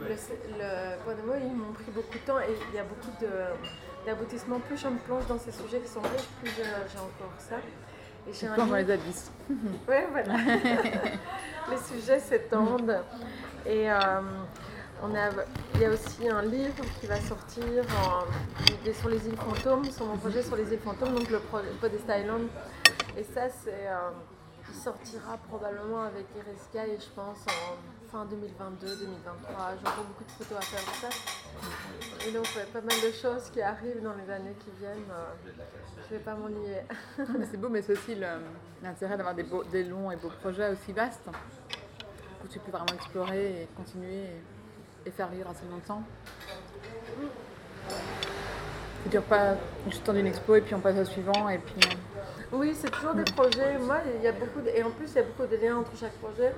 le, 0.00 0.08
le 0.08 1.14
Nemo, 1.16 1.32
ils 1.40 1.56
m'ont 1.56 1.72
pris 1.72 1.90
beaucoup 1.94 2.12
de 2.14 2.26
temps 2.26 2.38
et 2.40 2.54
il 2.68 2.74
y 2.74 2.78
a 2.78 2.84
beaucoup 2.84 3.12
d'aboutissements. 4.04 4.60
Plus 4.60 4.76
je 4.76 4.88
me 4.88 4.98
plonge 4.98 5.26
dans 5.26 5.38
ces 5.38 5.52
sujets 5.52 5.80
qui 5.80 5.88
sont 5.88 6.00
riches, 6.02 6.28
plus 6.42 6.50
j'ai 6.56 6.98
encore 6.98 7.32
ça. 7.38 7.56
Et 8.28 8.32
j'ai 8.34 8.48
un 8.48 8.56
dans 8.56 8.74
les 8.74 8.90
abysses. 8.90 9.30
Ouais, 9.88 10.06
voilà. 10.10 10.34
les 11.70 11.78
sujets 11.78 12.20
s'étendent. 12.20 12.98
Et 13.64 13.90
euh, 13.90 13.96
on 15.02 15.14
a, 15.14 15.30
il 15.74 15.80
y 15.80 15.84
a 15.84 15.90
aussi 15.90 16.28
un 16.28 16.42
livre 16.42 16.84
qui 17.00 17.06
va 17.06 17.20
sortir 17.20 17.64
est 18.88 18.92
sur 18.92 19.08
les 19.08 19.26
îles 19.26 19.36
fantômes, 19.36 19.84
sur 19.90 20.06
mon 20.06 20.16
projet 20.16 20.42
sur 20.42 20.56
les 20.56 20.72
îles 20.72 20.80
fantômes, 20.80 21.14
donc 21.14 21.30
le 21.30 21.40
Podesta 21.80 22.18
Island. 22.18 22.48
Et 23.16 23.22
ça, 23.22 23.48
c'est, 23.48 23.88
euh, 23.88 24.10
il 24.68 24.74
sortira 24.74 25.36
probablement 25.48 26.02
avec 26.02 26.26
Iris 26.36 26.68
Guy, 26.72 26.96
je 27.00 27.14
pense, 27.14 27.38
en 27.46 27.95
fin 28.10 28.24
2022-2023. 28.24 28.28
J'ai 28.28 29.88
encore 29.88 30.04
beaucoup 30.04 30.24
de 30.24 30.30
photos 30.30 30.58
à 30.58 30.60
faire 30.62 30.80
de 30.80 30.96
ça. 31.00 32.26
Et 32.26 32.32
donc, 32.32 32.44
ouais, 32.56 32.64
pas 32.72 32.80
mal 32.80 32.96
de 33.02 33.12
choses 33.12 33.50
qui 33.50 33.60
arrivent 33.62 34.02
dans 34.02 34.14
les 34.14 34.30
années 34.32 34.54
qui 34.60 34.70
viennent. 34.78 35.10
euh, 35.10 35.50
je 36.08 36.14
vais 36.14 36.20
pas 36.20 36.34
m'ennuyer. 36.34 36.82
C'est 37.50 37.56
beau, 37.56 37.68
mais 37.68 37.82
c'est 37.82 37.92
aussi 37.92 38.16
l'intérêt 38.82 39.16
d'avoir 39.16 39.34
des, 39.34 39.84
longs 39.84 40.10
et 40.10 40.16
beaux 40.16 40.30
projets 40.40 40.70
aussi 40.70 40.92
vastes 40.92 41.28
où 42.44 42.48
tu 42.48 42.60
peux 42.60 42.70
vraiment 42.70 42.94
explorer 42.94 43.62
et 43.62 43.68
continuer 43.76 44.22
et, 44.24 45.08
et 45.08 45.10
faire 45.10 45.28
vivre 45.28 45.50
assez 45.50 45.66
longtemps. 45.68 46.02
Ça 49.04 49.10
dure 49.10 49.22
pas 49.22 49.54
juste 49.88 50.04
temps 50.04 50.12
d'une 50.12 50.26
expo 50.26 50.54
et 50.54 50.60
puis 50.60 50.74
on 50.74 50.80
passe 50.80 50.96
au 50.98 51.04
suivant 51.04 51.48
et 51.48 51.58
puis. 51.58 51.88
Euh, 52.52 52.56
Oui, 52.56 52.74
c'est 52.78 52.90
toujours 52.90 53.14
des 53.14 53.24
projets. 53.24 53.78
Moi, 53.78 53.98
il 54.16 54.22
y 54.22 54.26
a 54.28 54.32
beaucoup 54.32 54.60
de- 54.60 54.68
et 54.68 54.82
en 54.82 54.90
plus, 54.90 55.08
il 55.10 55.16
y 55.16 55.18
a 55.18 55.22
beaucoup 55.22 55.46
de 55.50 55.56
liens 55.56 55.76
entre 55.78 55.92
chaque 55.98 56.12
projet. 56.14 56.52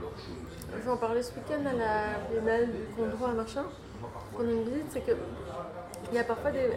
Je 0.74 0.82
vais 0.82 0.90
en 0.90 0.96
parler 0.96 1.22
ce 1.22 1.32
week-end 1.34 1.64
à 1.66 1.72
la 1.72 2.00
Biennale 2.30 2.66
du 2.70 2.94
Condroit 2.96 3.30
à 3.30 3.32
Machin. 3.32 3.64
Qu'on 4.36 4.46
a 4.46 4.50
une 4.50 4.64
visite, 4.64 4.86
c'est 4.90 5.00
que 5.00 5.12
il 6.10 6.16
y 6.16 6.18
a 6.20 6.24
parfois 6.24 6.50
des, 6.50 6.70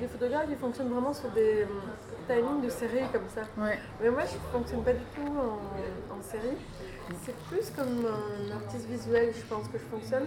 des 0.00 0.06
photographes 0.08 0.48
qui 0.48 0.56
fonctionnent 0.56 0.88
vraiment 0.88 1.12
sur 1.12 1.28
des 1.30 1.64
hum, 1.64 1.80
timings 2.28 2.62
de 2.64 2.70
série 2.70 3.04
comme 3.12 3.28
ça. 3.34 3.42
Ouais. 3.62 3.78
Mais 4.00 4.10
moi, 4.10 4.22
je 4.26 4.34
ne 4.34 4.52
fonctionne 4.58 4.82
pas 4.82 4.92
du 4.92 5.04
tout 5.14 5.26
en, 5.38 6.14
en 6.18 6.22
série. 6.22 6.56
C'est 7.24 7.36
plus 7.48 7.70
comme 7.76 8.04
un 8.06 8.56
artiste 8.56 8.86
visuel, 8.88 9.32
je 9.36 9.42
pense 9.54 9.68
que 9.68 9.78
je 9.78 9.84
fonctionne. 9.84 10.24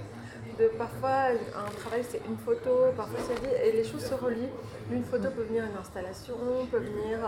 De, 0.59 0.67
parfois, 0.77 1.31
un 1.55 1.71
travail, 1.79 2.03
c'est 2.09 2.21
une 2.27 2.37
photo, 2.37 2.91
parfois 2.97 3.19
c'est 3.25 3.39
dit, 3.41 3.53
et 3.63 3.71
les 3.71 3.83
choses 3.83 4.03
se 4.05 4.13
relient. 4.13 4.49
Une 4.91 5.05
photo 5.05 5.29
peut 5.31 5.43
venir 5.43 5.63
une 5.63 5.77
installation, 5.79 6.35
peut 6.69 6.79
venir 6.79 7.19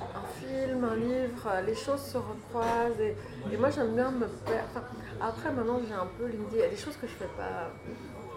un 0.00 0.26
film, 0.40 0.82
un 0.84 0.96
livre, 0.96 1.48
les 1.64 1.74
choses 1.76 2.00
se 2.02 2.18
recroisent. 2.18 3.00
Et, 3.00 3.16
et 3.52 3.56
moi, 3.56 3.70
j'aime 3.70 3.94
bien 3.94 4.10
me 4.10 4.26
faire. 4.44 4.64
enfin, 4.70 4.82
après, 5.20 5.52
maintenant, 5.52 5.80
j'ai 5.86 5.94
un 5.94 6.08
peu 6.18 6.26
l'idée, 6.26 6.46
il 6.54 6.58
y 6.58 6.62
a 6.62 6.68
des 6.68 6.76
choses 6.76 6.96
que 6.96 7.06
je 7.06 7.12
fais 7.12 7.30
pas 7.36 7.70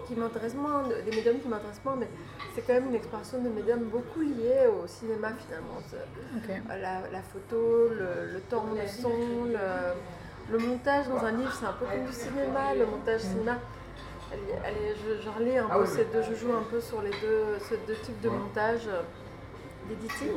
qui 0.06 0.14
m'intéressent 0.16 0.60
moins, 0.60 0.82
des 0.88 1.10
médiums 1.16 1.38
qui 1.40 1.48
m'intéressent 1.48 1.84
moins, 1.84 1.96
mais 1.96 2.08
c'est 2.54 2.62
quand 2.62 2.74
même 2.74 2.88
une 2.88 2.94
exploration 2.96 3.40
de 3.40 3.48
médiums 3.48 3.84
beaucoup 3.84 4.20
liée 4.20 4.66
au 4.66 4.86
cinéma 4.86 5.30
finalement. 5.46 5.78
La, 6.68 7.08
la 7.10 7.22
photo, 7.22 7.88
le, 7.88 8.32
le 8.32 8.40
temps, 8.40 8.66
le 8.74 8.86
son, 8.88 9.44
le, 9.46 10.52
le 10.52 10.58
montage 10.58 11.08
dans 11.08 11.24
un 11.24 11.32
livre, 11.32 11.52
c'est 11.52 11.66
un 11.66 11.72
peu 11.72 11.86
comme 11.86 12.04
du 12.04 12.12
cinéma. 12.12 12.74
Le 12.74 12.86
montage 12.86 13.20
cinéma, 13.20 13.58
je, 14.36 15.22
je 15.22 15.28
relis 15.28 15.58
un 15.58 15.68
peu 15.68 15.86
ces 15.86 16.04
deux, 16.06 16.22
je 16.22 16.34
joue 16.34 16.52
un 16.52 16.62
peu 16.70 16.80
sur 16.80 17.02
les 17.02 17.10
deux, 17.10 17.58
ces 17.68 17.76
deux 17.86 17.94
types 17.96 18.20
de 18.20 18.28
montage 18.28 18.86
euh, 18.88 19.02
d'editing. 19.88 20.28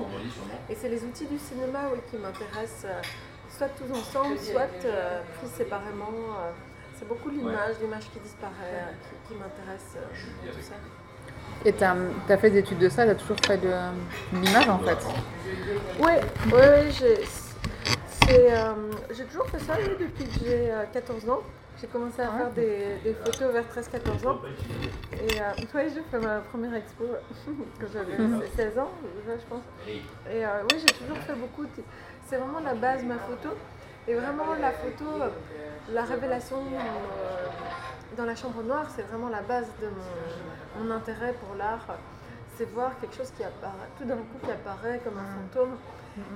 Et 0.69 0.75
c'est 0.75 0.89
les 0.89 1.03
outils 1.03 1.27
du 1.27 1.37
cinéma 1.37 1.79
oui, 1.93 1.99
qui 2.09 2.17
m'intéressent, 2.17 2.85
euh, 2.85 3.01
soit 3.49 3.69
tous 3.69 3.91
ensemble, 3.93 4.37
soit 4.37 4.85
euh, 4.85 5.21
pris 5.37 5.47
séparément. 5.47 6.11
euh, 6.11 6.51
c'est 6.97 7.07
beaucoup 7.07 7.29
l'image, 7.29 7.75
l'image 7.81 8.09
qui 8.13 8.19
disparaît, 8.19 8.95
qui, 9.27 9.33
qui 9.33 9.39
m'intéresse, 9.39 9.97
euh, 9.97 10.51
tout 10.51 10.61
ça. 10.61 10.75
Et 11.65 11.73
tu 11.73 11.83
as, 11.83 12.37
fait 12.37 12.49
des 12.51 12.59
études 12.59 12.79
de 12.79 12.89
ça, 12.89 13.03
tu 13.05 13.11
as 13.11 13.15
toujours 13.15 13.37
fait 13.45 13.57
de, 13.57 13.67
de 13.67 14.45
l'image 14.45 14.69
en 14.69 14.79
fait 14.79 14.97
Oui, 15.99 16.13
oui, 16.45 16.51
oui, 16.53 16.91
j'ai 18.27 18.53
euh, 18.53 18.73
toujours 19.29 19.47
fait 19.47 19.59
ça 19.59 19.75
depuis 19.99 20.25
que 20.25 20.39
j'ai 20.45 20.71
euh, 20.71 20.83
14 20.93 21.29
ans. 21.29 21.41
J'ai 21.79 21.87
commencé 21.87 22.21
à 22.21 22.29
faire 22.31 22.51
des, 22.51 22.95
des 23.03 23.13
photos 23.13 23.51
vers 23.51 23.63
13-14 23.65 24.27
ans. 24.27 24.39
Et 25.13 25.41
euh, 25.41 25.89
j'ai 25.93 26.01
fait 26.09 26.19
ma 26.19 26.39
première 26.39 26.73
expo 26.75 27.03
quand 27.79 27.87
j'avais 27.91 28.15
16 28.55 28.79
ans, 28.79 28.91
déjà, 29.21 29.37
je 29.37 29.45
pense. 29.45 29.63
Et 30.31 30.45
euh, 30.45 30.49
oui, 30.71 30.77
j'ai 30.79 30.93
toujours 30.93 31.17
fait 31.17 31.33
beaucoup. 31.35 31.65
de- 31.65 31.83
C'est 32.27 32.37
vraiment 32.37 32.59
la 32.61 32.75
base, 32.75 33.03
ma 33.03 33.15
photo. 33.17 33.49
Et 34.07 34.13
vraiment, 34.13 34.53
la 34.59 34.71
photo, 34.71 35.05
euh, 35.21 35.29
la 35.91 36.03
révélation 36.03 36.57
euh, 36.59 38.15
dans 38.15 38.25
la 38.25 38.35
chambre 38.35 38.61
noire, 38.63 38.87
c'est 38.95 39.01
vraiment 39.03 39.29
la 39.29 39.41
base 39.41 39.67
de 39.81 39.87
mon, 39.87 40.83
mon 40.85 40.91
intérêt 40.95 41.33
pour 41.33 41.55
l'art. 41.57 41.85
C'est 42.57 42.69
voir 42.71 42.97
quelque 43.01 43.15
chose 43.17 43.31
qui 43.35 43.43
apparaît, 43.43 43.89
tout 43.97 44.05
d'un 44.05 44.15
coup 44.15 44.37
qui 44.43 44.49
apparaît 44.51 45.01
comme 45.03 45.17
un 45.17 45.25
fantôme. 45.51 45.75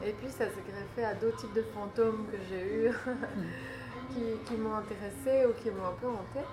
Et 0.05 0.11
puis 0.11 0.27
ça 0.27 0.43
s'est 0.45 0.63
greffé 0.69 1.05
à 1.09 1.13
d'autres 1.13 1.37
types 1.37 1.53
de 1.53 1.61
fantômes 1.73 2.25
que 2.29 2.37
j'ai 2.49 2.87
eus, 2.87 2.91
qui, 4.13 4.21
qui 4.45 4.55
m'ont 4.59 4.75
intéressée 4.75 5.45
ou 5.47 5.53
qui 5.61 5.69
m'ont 5.71 5.85
un 5.87 5.95
peu 6.01 6.07
hantée. 6.07 6.45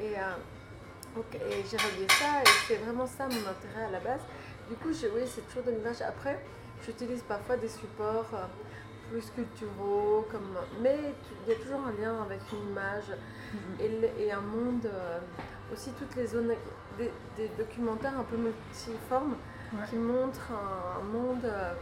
Et, 0.00 0.14
euh, 0.18 1.20
et 1.34 1.64
j'ai 1.70 1.76
relié 1.76 2.06
ça, 2.10 2.42
et 2.42 2.48
c'est 2.66 2.76
vraiment 2.76 3.06
ça 3.06 3.24
mon 3.24 3.40
intérêt 3.50 3.86
à 3.88 3.90
la 3.90 4.00
base. 4.00 4.20
Du 4.68 4.74
coup, 4.76 4.88
oui, 4.90 5.22
c'est 5.26 5.46
toujours 5.48 5.64
de 5.64 5.70
l'image. 5.70 6.02
Après, 6.02 6.38
j'utilise 6.84 7.22
parfois 7.22 7.56
des 7.56 7.68
supports 7.68 8.26
euh, 8.34 8.44
plus 9.10 9.22
sculpturaux, 9.22 10.26
comme... 10.30 10.56
mais 10.82 10.98
il 11.46 11.52
y 11.52 11.56
a 11.56 11.58
toujours 11.60 11.80
un 11.86 11.92
lien 12.02 12.22
avec 12.22 12.40
une 12.52 12.70
image 12.70 13.04
et, 13.80 13.88
le- 13.88 14.20
et 14.22 14.32
un 14.32 14.40
monde. 14.40 14.86
euh, 14.86 15.18
aussi, 15.72 15.90
toutes 15.98 16.14
les 16.16 16.26
zones, 16.28 16.52
des, 16.98 17.10
des 17.36 17.48
documentaires 17.58 18.18
un 18.18 18.24
peu 18.24 18.36
multiformes 18.36 19.36
Ouais. 19.72 19.80
qui 19.90 19.96
montrent 19.96 20.52
un, 20.52 21.00
un 21.00 21.04
monde. 21.04 21.44
euh, 21.44 21.72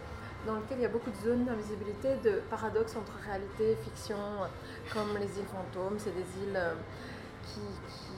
dans 0.47 0.55
lequel 0.55 0.79
il 0.79 0.83
y 0.83 0.87
a 0.87 0.89
beaucoup 0.89 1.11
de 1.11 1.17
zones 1.29 1.45
d'invisibilité, 1.45 2.17
de 2.23 2.41
paradoxes 2.51 2.97
entre 2.97 3.13
réalité 3.25 3.73
et 3.73 3.77
fiction, 3.77 4.17
comme 4.93 5.17
les 5.19 5.27
îles 5.39 5.47
fantômes, 5.47 5.97
c'est 5.99 6.15
des 6.15 6.27
îles 6.47 6.57
euh, 6.57 6.75
qui, 7.45 7.61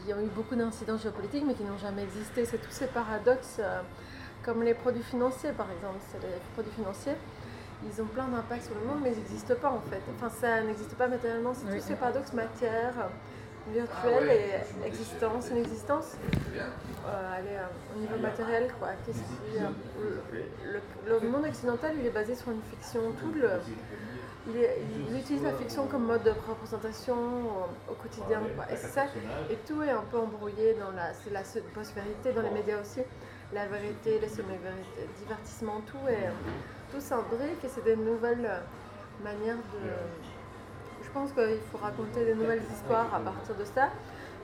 qui 0.06 0.12
ont 0.14 0.20
eu 0.20 0.26
beaucoup 0.28 0.54
d'incidents 0.56 0.96
géopolitiques 0.98 1.44
mais 1.46 1.54
qui 1.54 1.64
n'ont 1.64 1.78
jamais 1.78 2.02
existé. 2.04 2.44
C'est 2.44 2.58
tous 2.58 2.70
ces 2.70 2.86
paradoxes, 2.88 3.56
euh, 3.60 3.80
comme 4.44 4.62
les 4.62 4.74
produits 4.74 5.02
financiers 5.02 5.52
par 5.52 5.70
exemple. 5.70 5.98
C'est 6.10 6.20
les 6.22 6.34
produits 6.54 6.72
financiers, 6.72 7.14
ils 7.84 8.02
ont 8.02 8.06
plein 8.06 8.26
d'impact 8.28 8.64
sur 8.64 8.74
le 8.74 8.86
monde 8.86 9.00
mais 9.02 9.12
ils 9.12 9.18
n'existent 9.18 9.54
pas 9.60 9.70
en 9.70 9.80
fait. 9.90 10.02
Enfin, 10.16 10.30
ça 10.30 10.62
n'existe 10.62 10.94
pas 10.94 11.08
matériellement, 11.08 11.54
c'est 11.54 11.66
Oui. 11.70 11.78
tous 11.80 11.86
ces 11.86 11.94
paradoxes 11.94 12.32
matière, 12.32 12.94
virtuelle 13.72 14.30
et 14.30 14.86
existence, 14.86 15.48
inexistence. 15.50 16.16
Euh, 16.54 17.36
allez, 17.36 17.48
euh, 17.56 17.94
au 17.96 18.00
niveau 18.00 18.16
matériel, 18.16 18.70
quoi. 18.78 18.88
Qu'est-ce 19.04 19.18
qui, 19.18 19.58
euh, 19.58 21.20
le, 21.20 21.28
monde 21.28 21.44
occidental, 21.44 21.92
il 21.98 22.06
est 22.06 22.10
basé 22.10 22.34
sur 22.34 22.50
une 22.50 22.62
fiction. 22.70 23.00
Tout 23.20 23.32
le, 23.32 23.48
il, 24.48 24.56
est- 24.58 24.78
il 25.08 25.16
utilise 25.18 25.42
la 25.42 25.52
fiction 25.52 25.86
comme 25.86 26.04
mode 26.04 26.22
de 26.22 26.30
représentation 26.30 27.14
au, 27.16 27.92
au 27.92 27.94
quotidien, 27.94 28.40
quoi. 28.56 28.64
Et 28.72 28.76
ça. 28.76 29.04
Et 29.50 29.56
tout 29.66 29.82
est 29.82 29.90
un 29.90 30.04
peu 30.10 30.18
embrouillé 30.18 30.74
dans 30.74 30.90
la, 30.96 31.12
c'est 31.14 31.32
la 31.32 31.42
post-vérité 31.74 32.32
dans 32.32 32.42
les 32.42 32.50
médias 32.50 32.80
aussi. 32.80 33.00
La 33.52 33.66
vérité, 33.66 34.18
les 34.20 34.28
semi-vérités, 34.28 35.06
divertissement, 35.22 35.80
tout 35.86 36.08
est, 36.08 36.28
tout 36.92 37.00
s'imbrique 37.00 37.62
et 37.64 37.68
c'est 37.68 37.84
des 37.84 37.94
nouvelles 37.96 38.44
euh, 38.44 38.58
manières 39.22 39.56
de. 39.56 39.88
Je 41.02 41.10
pense 41.10 41.32
qu'il 41.32 41.58
faut 41.72 41.78
raconter 41.78 42.24
des 42.24 42.34
nouvelles 42.34 42.62
histoires 42.72 43.12
à 43.14 43.20
partir 43.20 43.54
de 43.56 43.64
ça, 43.64 43.88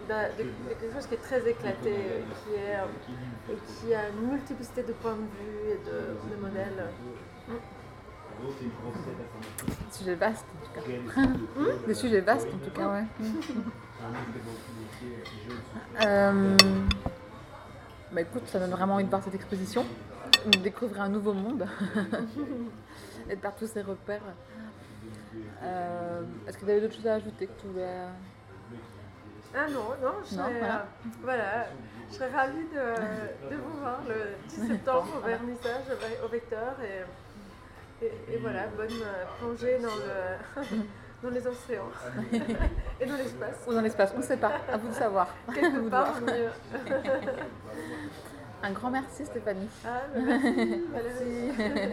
de, 0.09 0.43
de- 0.43 0.49
de 0.49 0.75
quelque 0.81 0.95
chose 0.95 1.07
qui 1.07 1.15
est 1.15 1.23
très 1.23 1.49
éclaté, 1.49 1.95
qui 2.45 2.55
est, 2.55 3.53
et 3.53 3.57
qui 3.67 3.95
a 3.95 4.09
une 4.09 4.31
multiplicité 4.31 4.83
de 4.83 4.93
points 4.93 5.15
de 5.15 5.19
vue 5.19 5.71
et 5.71 5.79
de, 5.85 6.35
de 6.35 6.41
modèles. 6.41 6.85
Sujet 9.91 10.15
vaste 10.15 10.47
en 10.55 10.67
tout 10.67 10.73
cas. 11.15 11.21
Des 11.87 11.95
sujets 11.95 12.21
vastes 12.21 12.49
en 12.53 12.59
tout 12.59 12.71
cas, 12.71 12.89
ouais. 12.89 13.05
Euh, 16.05 16.57
bah 18.11 18.21
écoute, 18.23 18.43
ça 18.47 18.59
donne 18.59 18.71
vraiment 18.71 18.95
envie 18.95 19.05
de 19.05 19.11
voir 19.11 19.23
cette 19.23 19.35
exposition, 19.35 19.85
de 20.47 20.59
découvrir 20.59 21.03
un 21.03 21.09
nouveau 21.09 21.33
monde 21.35 21.67
et 23.31 23.37
de 23.37 23.41
faire 23.41 23.55
tous 23.55 23.67
ces 23.69 23.83
repères. 23.83 24.23
Euh, 25.63 26.23
Est-ce 26.47 26.59
que 26.59 26.65
tu 26.65 26.71
avais 26.71 26.81
d'autres 26.81 26.95
choses 26.97 27.07
à 27.07 27.15
ajouter 27.15 27.47
que 27.47 27.61
tu 27.61 27.67
voulais... 27.69 27.97
Ah 29.55 29.69
non, 29.69 29.91
non, 30.03 30.15
je 30.31 30.35
Non, 30.37 30.45
serais, 30.45 30.59
voilà. 30.59 30.75
euh, 30.81 31.09
voilà, 31.23 31.67
je 32.09 32.15
serais 32.15 32.31
ravie 32.31 32.65
de, 32.73 33.51
de 33.51 33.57
vous 33.57 33.79
voir 33.81 34.01
le 34.09 34.37
10 34.49 34.67
septembre 34.67 35.09
au 35.19 35.27
vernissage 35.27 35.85
au- 36.25 36.29
Vecteur 36.29 36.75
et, 36.83 38.05
et, 38.07 38.35
et 38.35 38.37
voilà, 38.39 38.67
bonne 38.69 38.89
euh, 39.03 39.25
plongée 39.39 39.79
dans, 39.79 39.95
le, 39.95 40.77
dans 41.23 41.29
les 41.31 41.47
océans 41.47 41.91
et 43.01 43.05
dans 43.07 43.17
l'espace. 43.17 43.57
Ou 43.67 43.75
dans 43.75 43.81
l'espace, 43.83 44.13
on 44.15 44.19
ne 44.21 44.23
sait 44.25 44.39
pas, 44.39 44.53
à 44.73 44.77
vous 44.79 44.89
de 44.89 44.95
savoir. 44.95 45.29
Quelque 45.55 45.77
vous 45.77 45.91
part, 45.91 46.19
mieux. 46.23 46.49
Un 48.63 48.71
grand 48.73 48.91
merci 48.91 49.27
Stéphanie. 49.27 49.69
Ah, 49.85 50.01
merci, 50.15 50.83
Valérie. 50.93 51.53
Merci. 51.59 51.93